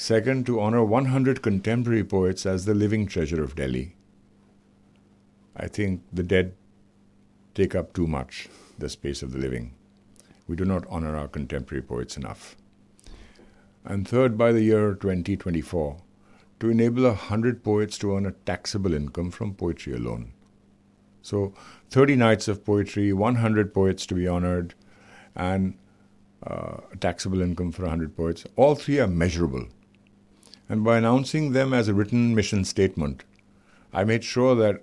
Second, 0.00 0.46
to 0.46 0.60
honor 0.60 0.84
100 0.84 1.42
contemporary 1.42 2.04
poets 2.04 2.46
as 2.46 2.64
the 2.64 2.72
living 2.72 3.04
treasure 3.04 3.42
of 3.42 3.56
Delhi. 3.56 3.96
I 5.56 5.66
think 5.66 6.02
the 6.12 6.22
dead 6.22 6.54
take 7.52 7.74
up 7.74 7.92
too 7.94 8.06
much 8.06 8.48
the 8.78 8.88
space 8.88 9.24
of 9.24 9.32
the 9.32 9.40
living. 9.40 9.74
We 10.46 10.54
do 10.54 10.64
not 10.64 10.86
honor 10.88 11.16
our 11.16 11.26
contemporary 11.26 11.82
poets 11.82 12.16
enough. 12.16 12.54
And 13.84 14.06
third, 14.06 14.38
by 14.38 14.52
the 14.52 14.62
year 14.62 14.94
2024, 14.94 15.96
to 16.60 16.70
enable 16.70 17.02
100 17.02 17.64
poets 17.64 17.98
to 17.98 18.14
earn 18.14 18.24
a 18.24 18.30
taxable 18.30 18.94
income 18.94 19.32
from 19.32 19.54
poetry 19.54 19.94
alone. 19.94 20.32
So, 21.22 21.54
30 21.90 22.14
nights 22.14 22.46
of 22.46 22.64
poetry, 22.64 23.12
100 23.12 23.74
poets 23.74 24.06
to 24.06 24.14
be 24.14 24.28
honored, 24.28 24.76
and 25.34 25.76
uh, 26.46 26.82
taxable 27.00 27.42
income 27.42 27.72
for 27.72 27.82
100 27.82 28.16
poets. 28.16 28.46
All 28.54 28.76
three 28.76 29.00
are 29.00 29.08
measurable. 29.08 29.66
And 30.68 30.84
by 30.84 30.98
announcing 30.98 31.52
them 31.52 31.72
as 31.72 31.88
a 31.88 31.94
written 31.94 32.34
mission 32.34 32.62
statement, 32.64 33.24
I 33.92 34.04
made 34.04 34.22
sure 34.22 34.54
that 34.56 34.82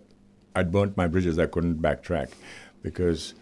I'd 0.55 0.71
burnt 0.71 0.97
my 0.97 1.05
bridges. 1.07 1.37
I 1.37 1.45
couldn't 1.45 1.79
backtrack 1.81 2.31
because 2.81 3.35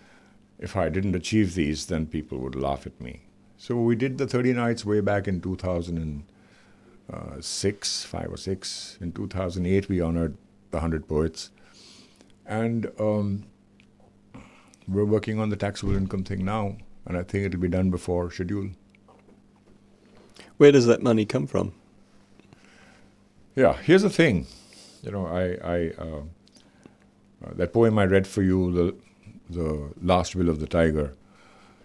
if 0.60 0.76
I 0.76 0.90
didn't 0.90 1.16
achieve 1.16 1.56
these, 1.56 1.86
then 1.86 2.06
people 2.06 2.40
would 2.40 2.56
laugh 2.56 2.86
at 2.86 3.00
me. 3.00 3.22
So 3.58 3.78
we 3.78 3.96
did 3.96 4.18
the 4.18 4.28
30 4.28 4.52
nights 4.54 4.84
way 4.84 5.00
back 5.00 5.26
in 5.28 5.40
2006, 5.40 8.04
5 8.04 8.34
or 8.34 8.38
6. 8.38 8.98
In 9.00 9.14
2008, 9.14 9.88
we 9.88 10.02
honored 10.02 10.36
the 10.72 10.78
100 10.78 11.08
poets. 11.08 11.52
And 12.46 12.92
um, 13.00 13.46
we're 14.88 15.06
working 15.06 15.40
on 15.40 15.50
the 15.50 15.56
taxable 15.56 15.96
income 15.96 16.26
thing 16.26 16.44
now, 16.44 16.76
and 17.06 17.18
I 17.18 17.24
think 17.24 17.46
it'll 17.46 17.62
be 17.62 17.70
done 17.70 17.90
before 17.90 18.30
schedule. 18.32 18.72
Where 20.58 20.74
does 20.74 20.88
that 20.88 21.02
money 21.02 21.26
come 21.26 21.48
from? 21.48 21.74
Yeah, 23.56 23.74
here's 23.74 24.02
the 24.02 24.10
thing. 24.10 24.48
You 25.04 25.12
know, 25.12 25.28
I, 25.28 25.44
I 25.64 25.92
uh, 26.00 26.22
uh, 27.46 27.54
that 27.56 27.74
poem 27.74 28.00
I 28.00 28.06
read 28.06 28.26
for 28.26 28.42
you, 28.42 28.72
the 28.72 28.96
the 29.50 29.92
last 30.02 30.36
will 30.36 30.50
of 30.50 30.60
the 30.60 30.68
tiger. 30.68 31.14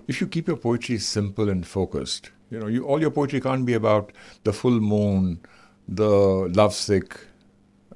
If 0.06 0.20
you 0.20 0.26
keep 0.26 0.48
your 0.48 0.56
poetry 0.56 0.98
simple 0.98 1.50
and 1.50 1.66
focused, 1.66 2.30
you 2.50 2.58
know, 2.58 2.66
you, 2.66 2.86
all 2.86 3.00
your 3.00 3.10
poetry 3.10 3.40
can't 3.40 3.66
be 3.66 3.74
about 3.74 4.12
the 4.44 4.52
full 4.52 4.80
moon, 4.80 5.40
the 5.86 6.08
lovesick 6.08 7.20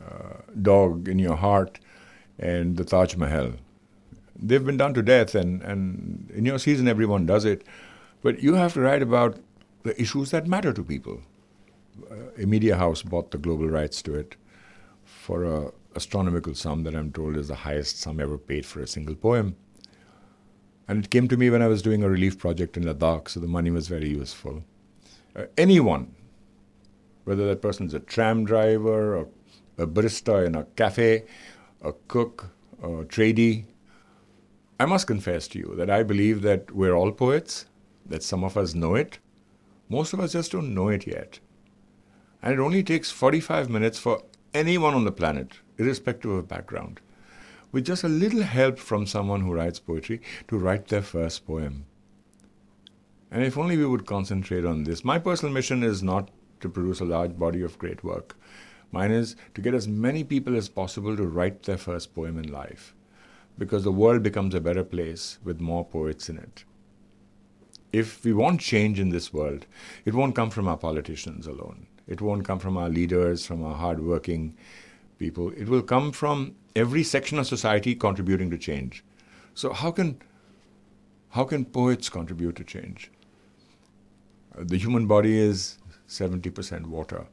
uh, 0.00 0.42
dog 0.60 1.08
in 1.08 1.18
your 1.18 1.36
heart, 1.36 1.78
and 2.38 2.76
the 2.76 2.84
Taj 2.84 3.16
Mahal. 3.16 3.52
They've 4.36 4.64
been 4.64 4.76
done 4.76 4.92
to 4.94 5.02
death, 5.02 5.34
and, 5.34 5.62
and 5.62 6.30
in 6.34 6.44
your 6.44 6.58
season, 6.58 6.88
everyone 6.88 7.24
does 7.24 7.46
it. 7.46 7.64
But 8.22 8.42
you 8.42 8.54
have 8.54 8.74
to 8.74 8.80
write 8.80 9.02
about 9.02 9.38
the 9.84 9.98
issues 10.00 10.30
that 10.32 10.46
matter 10.46 10.72
to 10.72 10.82
people. 10.82 11.22
A 12.40 12.47
media 12.47 12.76
house 12.76 13.03
bought 13.03 13.30
the 13.30 13.38
global 13.38 13.68
rights 13.68 14.03
to 14.03 14.14
it 14.14 14.36
for 15.05 15.45
a 15.45 15.72
astronomical 15.95 16.55
sum 16.55 16.84
that 16.84 16.95
I'm 16.95 17.12
told 17.12 17.36
is 17.36 17.49
the 17.49 17.55
highest 17.55 18.01
sum 18.01 18.20
ever 18.20 18.38
paid 18.38 18.64
for 18.64 18.80
a 18.80 18.86
single 18.86 19.14
poem. 19.14 19.57
And 20.88 21.05
it 21.05 21.11
came 21.11 21.28
to 21.28 21.36
me 21.36 21.51
when 21.51 21.62
I 21.62 21.68
was 21.68 21.82
doing 21.82 22.03
a 22.03 22.09
relief 22.09 22.38
project 22.38 22.76
in 22.76 22.84
Ladakh, 22.84 23.28
so 23.28 23.40
the 23.40 23.47
money 23.47 23.70
was 23.70 23.88
very 23.88 24.09
useful. 24.09 24.64
Uh, 25.36 25.45
anyone, 25.57 26.14
whether 27.24 27.47
that 27.47 27.62
person 27.62 27.86
is 27.86 27.95
a 27.95 28.01
tram 28.01 28.45
driver, 28.45 29.16
a, 29.16 29.26
a 29.78 29.86
barista 29.86 30.47
in 30.47 30.55
a 30.55 30.64
cafe, 30.76 31.24
a 31.82 31.93
cook, 32.09 32.51
a 32.82 32.88
tradie, 33.05 33.64
I 34.80 34.86
must 34.86 35.07
confess 35.07 35.47
to 35.49 35.59
you 35.59 35.74
that 35.76 35.90
I 35.90 36.03
believe 36.03 36.43
that 36.43 36.72
we're 36.72 36.95
all 36.95 37.12
poets, 37.12 37.66
that 38.07 38.22
some 38.22 38.43
of 38.43 38.57
us 38.57 38.74
know 38.74 38.95
it. 38.95 39.18
Most 39.88 40.12
of 40.12 40.20
us 40.20 40.32
just 40.32 40.53
don't 40.53 40.74
know 40.74 40.88
it 40.88 41.07
yet. 41.07 41.38
And 42.43 42.53
it 42.53 42.59
only 42.59 42.82
takes 42.82 43.11
45 43.11 43.70
minutes 43.70 43.99
for 43.99 44.22
anyone 44.53 44.95
on 44.95 45.05
the 45.05 45.12
planet, 45.12 45.61
irrespective 45.78 46.30
of 46.30 46.49
background, 46.49 47.01
with 47.70 47.86
just 47.86 48.05
a 48.05 48.09
little 48.09 48.43
help 48.43 48.78
from 48.78 49.07
someone 49.07 49.40
who 49.40 49.55
writes 49.55 49.78
poetry, 49.78 50.20
to 50.49 50.59
write 50.59 50.88
their 50.88 51.03
first 51.03 51.47
poem. 51.47 51.86
And 53.30 53.43
if 53.43 53.57
only 53.57 53.78
we 53.78 53.86
would 53.86 54.05
concentrate 54.05 54.64
on 54.64 54.84
this. 54.84 55.05
My 55.05 55.18
personal 55.18 55.55
mission 55.55 55.82
is 55.82 56.03
not 56.03 56.30
to 56.61 56.68
produce 56.68 57.01
a 57.01 57.05
large 57.05 57.38
body 57.38 57.62
of 57.62 57.78
great 57.78 58.05
work. 58.05 58.36
Mine 58.90 59.11
is 59.11 59.36
to 59.55 59.62
get 59.62 59.72
as 59.72 59.88
many 59.88 60.22
people 60.22 60.55
as 60.55 60.68
possible 60.68 61.16
to 61.16 61.26
write 61.26 61.62
their 61.62 61.78
first 61.78 62.14
poem 62.14 62.38
in 62.38 62.53
life, 62.53 62.95
because 63.57 63.84
the 63.84 63.93
world 63.93 64.22
becomes 64.22 64.55
a 64.55 64.61
better 64.61 64.84
place 64.84 65.38
with 65.43 65.61
more 65.61 65.84
poets 65.84 66.28
in 66.28 66.36
it. 66.36 66.64
If 67.93 68.24
we 68.24 68.32
want 68.32 68.61
change 68.61 69.01
in 69.01 69.09
this 69.11 69.32
world, 69.32 69.66
it 70.05 70.12
won't 70.12 70.34
come 70.34 70.51
from 70.51 70.68
our 70.68 70.76
politicians 70.76 71.47
alone. 71.47 71.86
It 72.07 72.20
won't 72.20 72.44
come 72.44 72.59
from 72.59 72.76
our 72.76 72.88
leaders, 72.88 73.46
from 73.46 73.64
our 73.64 73.74
hardworking 73.74 74.55
people. 75.18 75.50
It 75.50 75.68
will 75.68 75.82
come 75.82 76.12
from 76.12 76.55
every 76.74 77.03
section 77.03 77.38
of 77.38 77.46
society 77.46 77.94
contributing 77.94 78.50
to 78.50 78.59
change. 78.59 79.05
So 79.55 79.72
how 79.72 79.90
can 79.90 80.20
how 81.30 81.44
can 81.44 81.64
poets 81.64 82.09
contribute 82.09 82.57
to 82.57 82.64
change? 82.64 83.11
The 84.55 84.76
human 84.76 85.07
body 85.07 85.38
is 85.38 85.78
70% 86.09 86.86
water. 86.86 87.26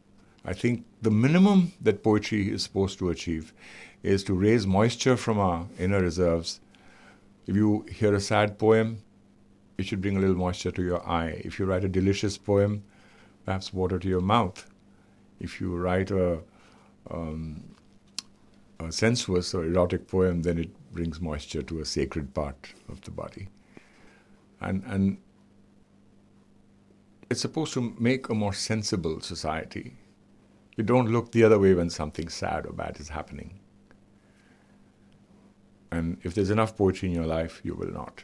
I 0.46 0.54
think 0.54 0.86
the 1.02 1.12
minimum 1.12 1.74
that 1.82 2.02
poetry 2.02 2.50
is 2.50 2.64
supposed 2.64 2.98
to 3.00 3.10
achieve 3.10 3.54
is 4.02 4.24
to 4.24 4.34
raise 4.34 4.66
moisture 4.66 5.18
from 5.18 5.38
our 5.38 5.68
inner 5.78 6.02
reserves. 6.02 6.62
If 7.46 7.58
you 7.58 7.86
hear 7.92 8.16
a 8.16 8.22
sad 8.22 8.58
poem, 8.58 9.02
it 9.78 9.86
should 9.86 10.02
bring 10.02 10.16
a 10.16 10.22
little 10.22 10.36
moisture 10.36 10.72
to 10.72 10.82
your 10.82 11.06
eye. 11.08 11.42
If 11.44 11.60
you 11.60 11.66
write 11.66 11.84
a 11.84 11.90
delicious 11.90 12.38
poem, 12.38 12.84
perhaps 13.46 13.74
water 13.74 14.00
to 14.00 14.08
your 14.08 14.22
mouth. 14.22 14.70
If 15.40 15.62
you 15.62 15.76
write 15.76 16.12
a, 16.12 16.40
um, 17.10 17.64
a 18.80 18.92
sensuous 18.92 19.54
or 19.54 19.66
erotic 19.66 20.08
poem, 20.08 20.42
then 20.42 20.58
it 20.58 20.70
brings 20.94 21.22
moisture 21.22 21.62
to 21.64 21.80
a 21.80 21.86
sacred 21.86 22.34
part 22.34 22.74
of 22.90 23.02
the 23.02 23.12
body. 23.12 23.50
And, 24.62 24.84
and 24.86 25.18
it's 27.30 27.42
supposed 27.42 27.74
to 27.74 27.96
make 28.00 28.30
a 28.30 28.34
more 28.34 28.54
sensible 28.54 29.22
society. 29.22 29.96
You 30.76 30.84
don't 30.84 31.12
look 31.12 31.32
the 31.32 31.44
other 31.44 31.60
way 31.60 31.74
when 31.74 31.90
something 31.90 32.30
sad 32.30 32.66
or 32.66 32.74
bad 32.74 33.00
is 33.00 33.10
happening. 33.10 33.60
And 35.92 36.18
if 36.24 36.34
there's 36.34 36.50
enough 36.50 36.78
poetry 36.78 37.10
in 37.10 37.16
your 37.16 37.26
life, 37.26 37.62
you 37.64 37.76
will 37.76 37.92
not. 37.92 38.24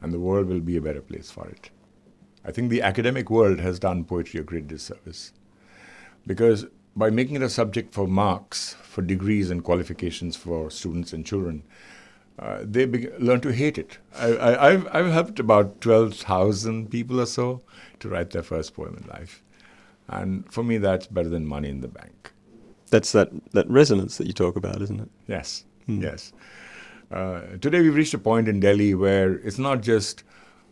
And 0.00 0.12
the 0.12 0.18
world 0.18 0.46
will 0.46 0.60
be 0.60 0.76
a 0.76 0.80
better 0.80 1.02
place 1.02 1.30
for 1.30 1.46
it. 1.46 1.70
I 2.44 2.52
think 2.52 2.70
the 2.70 2.82
academic 2.82 3.30
world 3.30 3.60
has 3.60 3.78
done 3.78 4.04
poetry 4.04 4.40
a 4.40 4.42
great 4.42 4.66
disservice. 4.66 5.32
Because 6.26 6.66
by 6.96 7.10
making 7.10 7.36
it 7.36 7.42
a 7.42 7.50
subject 7.50 7.94
for 7.94 8.06
marks, 8.06 8.74
for 8.82 9.02
degrees 9.02 9.50
and 9.50 9.62
qualifications 9.62 10.36
for 10.36 10.70
students 10.70 11.12
and 11.12 11.24
children, 11.24 11.62
uh, 12.38 12.60
they 12.62 12.86
be- 12.86 13.10
learn 13.18 13.40
to 13.42 13.52
hate 13.52 13.76
it. 13.78 13.98
I, 14.16 14.70
have 14.70 14.88
I've 14.92 15.12
helped 15.12 15.38
about 15.38 15.80
12,000 15.80 16.90
people 16.90 17.20
or 17.20 17.26
so 17.26 17.62
to 18.00 18.08
write 18.08 18.30
their 18.30 18.42
first 18.42 18.74
poem 18.74 18.96
in 19.02 19.06
life. 19.08 19.42
And 20.08 20.50
for 20.50 20.64
me, 20.64 20.78
that's 20.78 21.06
better 21.06 21.28
than 21.28 21.46
money 21.46 21.68
in 21.68 21.80
the 21.82 21.88
bank. 21.88 22.32
That's 22.88 23.12
that, 23.12 23.30
that 23.52 23.68
resonance 23.68 24.16
that 24.16 24.26
you 24.26 24.32
talk 24.32 24.56
about, 24.56 24.82
isn't 24.82 25.00
it? 25.00 25.08
Yes, 25.28 25.64
hmm. 25.86 26.02
yes. 26.02 26.32
Uh, 27.10 27.42
today 27.60 27.80
we've 27.80 27.94
reached 27.94 28.14
a 28.14 28.18
point 28.18 28.48
in 28.48 28.58
Delhi 28.58 28.94
where 28.94 29.34
it's 29.34 29.58
not 29.58 29.82
just 29.82 30.24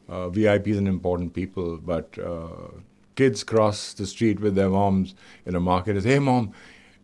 uh, 0.08 0.28
VIPs 0.28 0.78
and 0.78 0.88
important 0.88 1.34
people, 1.34 1.78
but 1.78 2.18
uh, 2.18 2.70
kids 3.14 3.44
cross 3.44 3.92
the 3.94 4.06
street 4.06 4.40
with 4.40 4.54
their 4.54 4.70
moms 4.70 5.14
in 5.44 5.54
a 5.54 5.60
market 5.60 5.92
and 5.92 6.02
say, 6.02 6.12
Hey, 6.12 6.18
mom, 6.18 6.52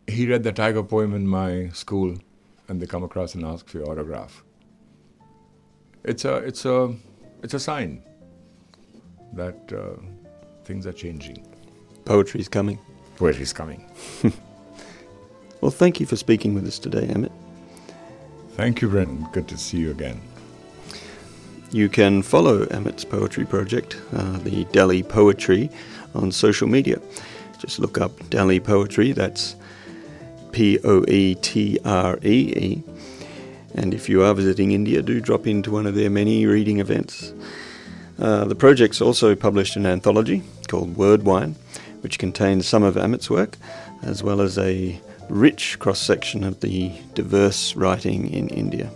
he 0.07 0.27
read 0.27 0.43
the 0.43 0.51
tiger 0.51 0.83
poem 0.83 1.13
in 1.13 1.27
my 1.27 1.69
school. 1.69 2.17
And 2.67 2.81
they 2.81 2.87
come 2.87 3.03
across 3.03 3.35
and 3.35 3.45
ask 3.45 3.67
for 3.67 3.77
your 3.77 3.91
autograph. 3.91 4.43
It's 6.03 6.25
a, 6.25 6.37
it's 6.37 6.65
a, 6.65 6.95
it's 7.43 7.53
a 7.53 7.59
sign 7.59 8.01
that 9.33 9.71
uh, 9.71 10.01
things 10.63 10.87
are 10.87 10.93
changing. 10.93 11.45
Poetry's 12.05 12.47
coming. 12.47 12.79
Poetry's 13.17 13.53
coming. 13.53 13.85
well, 15.61 15.71
thank 15.71 15.99
you 15.99 16.05
for 16.05 16.15
speaking 16.15 16.53
with 16.53 16.65
us 16.65 16.79
today, 16.79 17.07
Amit. 17.07 17.31
Thank 18.51 18.81
you, 18.81 18.89
Brendan. 18.89 19.27
Good 19.31 19.47
to 19.49 19.57
see 19.57 19.77
you 19.77 19.91
again. 19.91 20.21
You 21.75 21.89
can 21.89 22.21
follow 22.21 22.65
Amit's 22.67 23.03
poetry 23.03 23.43
project, 23.43 23.97
uh, 24.13 24.37
the 24.37 24.63
Delhi 24.71 25.03
Poetree, 25.03 25.69
on 26.13 26.31
social 26.31 26.69
media. 26.69 27.01
Just 27.59 27.79
look 27.79 27.97
up 27.97 28.29
Delhi 28.29 28.61
Poetree, 28.61 29.13
that's 29.13 29.57
P 30.53 30.79
O 30.85 31.03
E 31.09 31.35
T 31.35 31.77
R 31.83 32.17
E 32.23 32.53
E. 32.55 32.83
And 33.73 33.93
if 33.93 34.07
you 34.07 34.23
are 34.23 34.33
visiting 34.33 34.71
India, 34.71 35.01
do 35.01 35.19
drop 35.19 35.47
into 35.47 35.69
one 35.69 35.85
of 35.85 35.95
their 35.95 36.09
many 36.09 36.45
reading 36.45 36.79
events. 36.79 37.33
Uh, 38.19 38.45
the 38.45 38.55
project's 38.55 39.01
also 39.01 39.35
published 39.35 39.75
an 39.75 39.85
anthology 39.85 40.43
called 40.69 40.95
Word 40.95 41.23
Wine, 41.23 41.55
which 41.99 42.19
contains 42.19 42.65
some 42.65 42.83
of 42.83 42.95
Amit's 42.95 43.29
work, 43.29 43.57
as 44.01 44.23
well 44.23 44.39
as 44.39 44.57
a 44.57 44.97
rich 45.29 45.77
cross 45.79 45.99
section 45.99 46.45
of 46.45 46.61
the 46.61 46.93
diverse 47.15 47.75
writing 47.75 48.31
in 48.31 48.47
India. 48.47 48.89